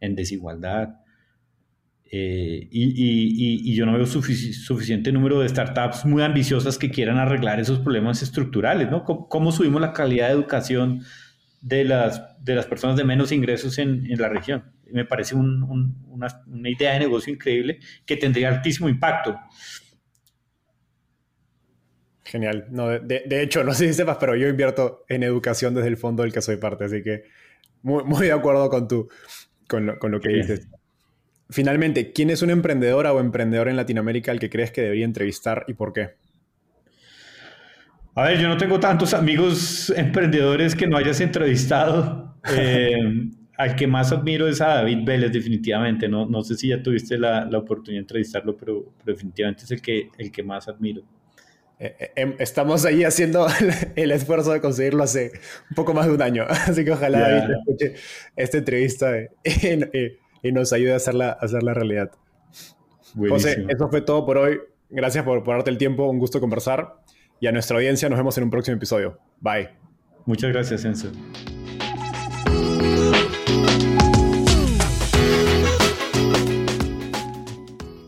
en 0.00 0.14
desigualdad. 0.14 1.00
Eh, 2.10 2.68
y, 2.70 3.74
yo 3.74 3.86
no 3.86 3.94
veo 3.94 4.06
suficiente 4.06 5.10
número 5.10 5.40
de 5.40 5.48
startups 5.48 6.04
muy 6.04 6.22
ambiciosas 6.22 6.78
que 6.78 6.90
quieran 6.90 7.18
arreglar 7.18 7.60
esos 7.60 7.80
problemas 7.80 8.22
estructurales, 8.22 8.90
¿no? 8.90 9.04
¿Cómo, 9.04 9.52
subimos 9.52 9.80
la 9.80 9.92
calidad 9.92 10.28
de 10.28 10.34
educación 10.34 11.02
de 11.64 11.82
las, 11.82 12.22
de 12.44 12.54
las 12.54 12.66
personas 12.66 12.96
de 12.96 13.04
menos 13.04 13.32
ingresos 13.32 13.78
en, 13.78 14.04
en 14.10 14.20
la 14.20 14.28
región? 14.28 14.64
me 14.92 15.04
parece 15.06 15.34
una, 15.34 15.66
una, 15.66 16.70
idea 16.70 16.92
de 16.92 17.00
negocio 17.00 17.32
increíble 17.32 17.80
que 18.04 18.16
tendría 18.16 18.48
altísimo 18.50 18.88
impacto. 18.88 19.36
Genial. 22.22 22.66
No, 22.70 22.88
de, 22.88 23.24
de, 23.26 23.42
hecho, 23.42 23.64
no 23.64 23.72
sé 23.72 23.88
si 23.88 23.94
sepas, 23.94 24.18
pero 24.20 24.36
yo 24.36 24.46
invierto 24.46 25.04
en 25.08 25.22
educación 25.22 25.74
desde 25.74 25.88
el 25.88 25.96
fondo 25.96 26.22
del 26.22 26.32
que 26.32 26.42
soy 26.42 26.58
parte, 26.58 26.84
así 26.84 27.02
que 27.02 27.24
muy, 27.82 28.04
muy 28.04 28.26
de 28.26 28.32
acuerdo 28.32 28.68
con, 28.68 28.86
tu, 28.86 29.08
con, 29.66 29.86
lo, 29.86 29.98
con 29.98 30.12
lo 30.12 30.20
que 30.20 30.28
dices. 30.28 30.68
Finalmente, 31.50 32.12
¿quién 32.12 32.30
es 32.30 32.42
una 32.42 32.52
emprendedora 32.52 33.12
o 33.12 33.20
emprendedor 33.20 33.68
en 33.68 33.76
Latinoamérica 33.76 34.32
al 34.32 34.38
que 34.38 34.50
crees 34.50 34.70
que 34.70 34.82
debería 34.82 35.06
entrevistar 35.06 35.64
y 35.66 35.74
por 35.74 35.92
qué? 35.92 36.10
A 38.16 38.24
ver, 38.24 38.38
yo 38.38 38.48
no 38.48 38.56
tengo 38.56 38.78
tantos 38.78 39.12
amigos 39.12 39.92
emprendedores 39.96 40.74
que 40.74 40.86
no 40.86 40.96
hayas 40.96 41.20
entrevistado. 41.20 42.36
Eh, 42.52 42.96
al 43.56 43.76
que 43.76 43.86
más 43.86 44.12
admiro 44.12 44.48
es 44.48 44.60
a 44.60 44.76
David 44.76 45.04
Vélez, 45.04 45.32
definitivamente. 45.32 46.08
No, 46.08 46.26
no 46.26 46.42
sé 46.42 46.56
si 46.56 46.68
ya 46.68 46.82
tuviste 46.82 47.18
la, 47.18 47.44
la 47.44 47.58
oportunidad 47.58 47.98
de 47.98 48.02
entrevistarlo, 48.02 48.56
pero, 48.56 48.92
definitivamente 49.04 49.64
es 49.64 49.70
el 49.70 49.82
que, 49.82 50.08
el 50.18 50.30
que 50.30 50.42
más 50.42 50.68
admiro. 50.68 51.02
Eh, 51.78 51.96
eh, 51.98 52.10
em, 52.14 52.34
estamos 52.38 52.84
ahí 52.84 53.02
haciendo 53.02 53.46
el 53.96 54.12
esfuerzo 54.12 54.52
de 54.52 54.60
conseguirlo 54.60 55.02
hace 55.02 55.32
un 55.70 55.74
poco 55.74 55.92
más 55.92 56.06
de 56.06 56.12
un 56.12 56.22
año, 56.22 56.44
así 56.48 56.84
que 56.84 56.92
ojalá 56.92 57.18
David 57.18 57.54
escuche 57.58 57.94
esta 58.36 58.58
entrevista 58.58 59.10
y, 60.42 60.52
nos 60.52 60.72
ayude 60.72 60.92
a 60.92 60.96
hacerla, 60.96 61.30
a 61.30 61.44
hacerla 61.44 61.74
realidad. 61.74 62.12
José, 63.16 63.66
eso 63.68 63.88
fue 63.88 64.02
todo 64.02 64.24
por 64.26 64.38
hoy. 64.38 64.60
Gracias 64.90 65.24
por, 65.24 65.42
por 65.42 65.56
darte 65.56 65.70
el 65.70 65.78
tiempo, 65.78 66.08
un 66.08 66.18
gusto 66.18 66.40
conversar. 66.40 67.03
Y 67.44 67.46
a 67.46 67.52
nuestra 67.52 67.76
audiencia 67.76 68.08
nos 68.08 68.18
vemos 68.18 68.38
en 68.38 68.44
un 68.44 68.50
próximo 68.50 68.78
episodio. 68.78 69.18
Bye. 69.38 69.68
Muchas 70.24 70.50
gracias, 70.50 70.82
Enzo. 70.86 71.08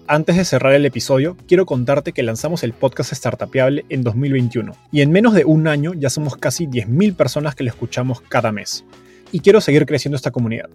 Antes 0.07 0.37
de 0.37 0.45
cerrar 0.47 0.73
el 0.73 0.87
episodio, 0.87 1.37
quiero 1.47 1.67
contarte 1.67 2.13
que 2.13 2.23
lanzamos 2.23 2.63
el 2.63 2.73
podcast 2.73 3.13
Startupiable 3.13 3.85
en 3.91 4.01
2021 4.01 4.73
y 4.91 5.03
en 5.03 5.13
menos 5.13 5.35
de 5.35 5.45
un 5.45 5.69
año 5.69 5.93
ya 5.93 6.09
somos 6.09 6.39
casi 6.39 6.67
10.000 6.67 7.15
personas 7.15 7.55
que 7.55 7.65
lo 7.65 7.69
escuchamos 7.69 8.23
cada 8.23 8.53
mes. 8.53 8.87
Y 9.33 9.41
quiero 9.41 9.61
seguir 9.61 9.85
creciendo 9.85 10.17
esta 10.17 10.31
comunidad. 10.31 10.71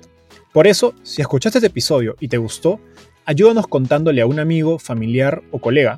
Por 0.54 0.68
eso, 0.68 0.94
si 1.02 1.24
escuchaste 1.24 1.58
este 1.58 1.70
episodio 1.70 2.16
y 2.20 2.28
te 2.28 2.38
gustó, 2.38 2.80
ayúdanos 3.26 3.66
contándole 3.66 4.22
a 4.22 4.28
un 4.28 4.40
amigo, 4.40 4.78
familiar 4.78 5.42
o 5.50 5.58
colega. 5.58 5.98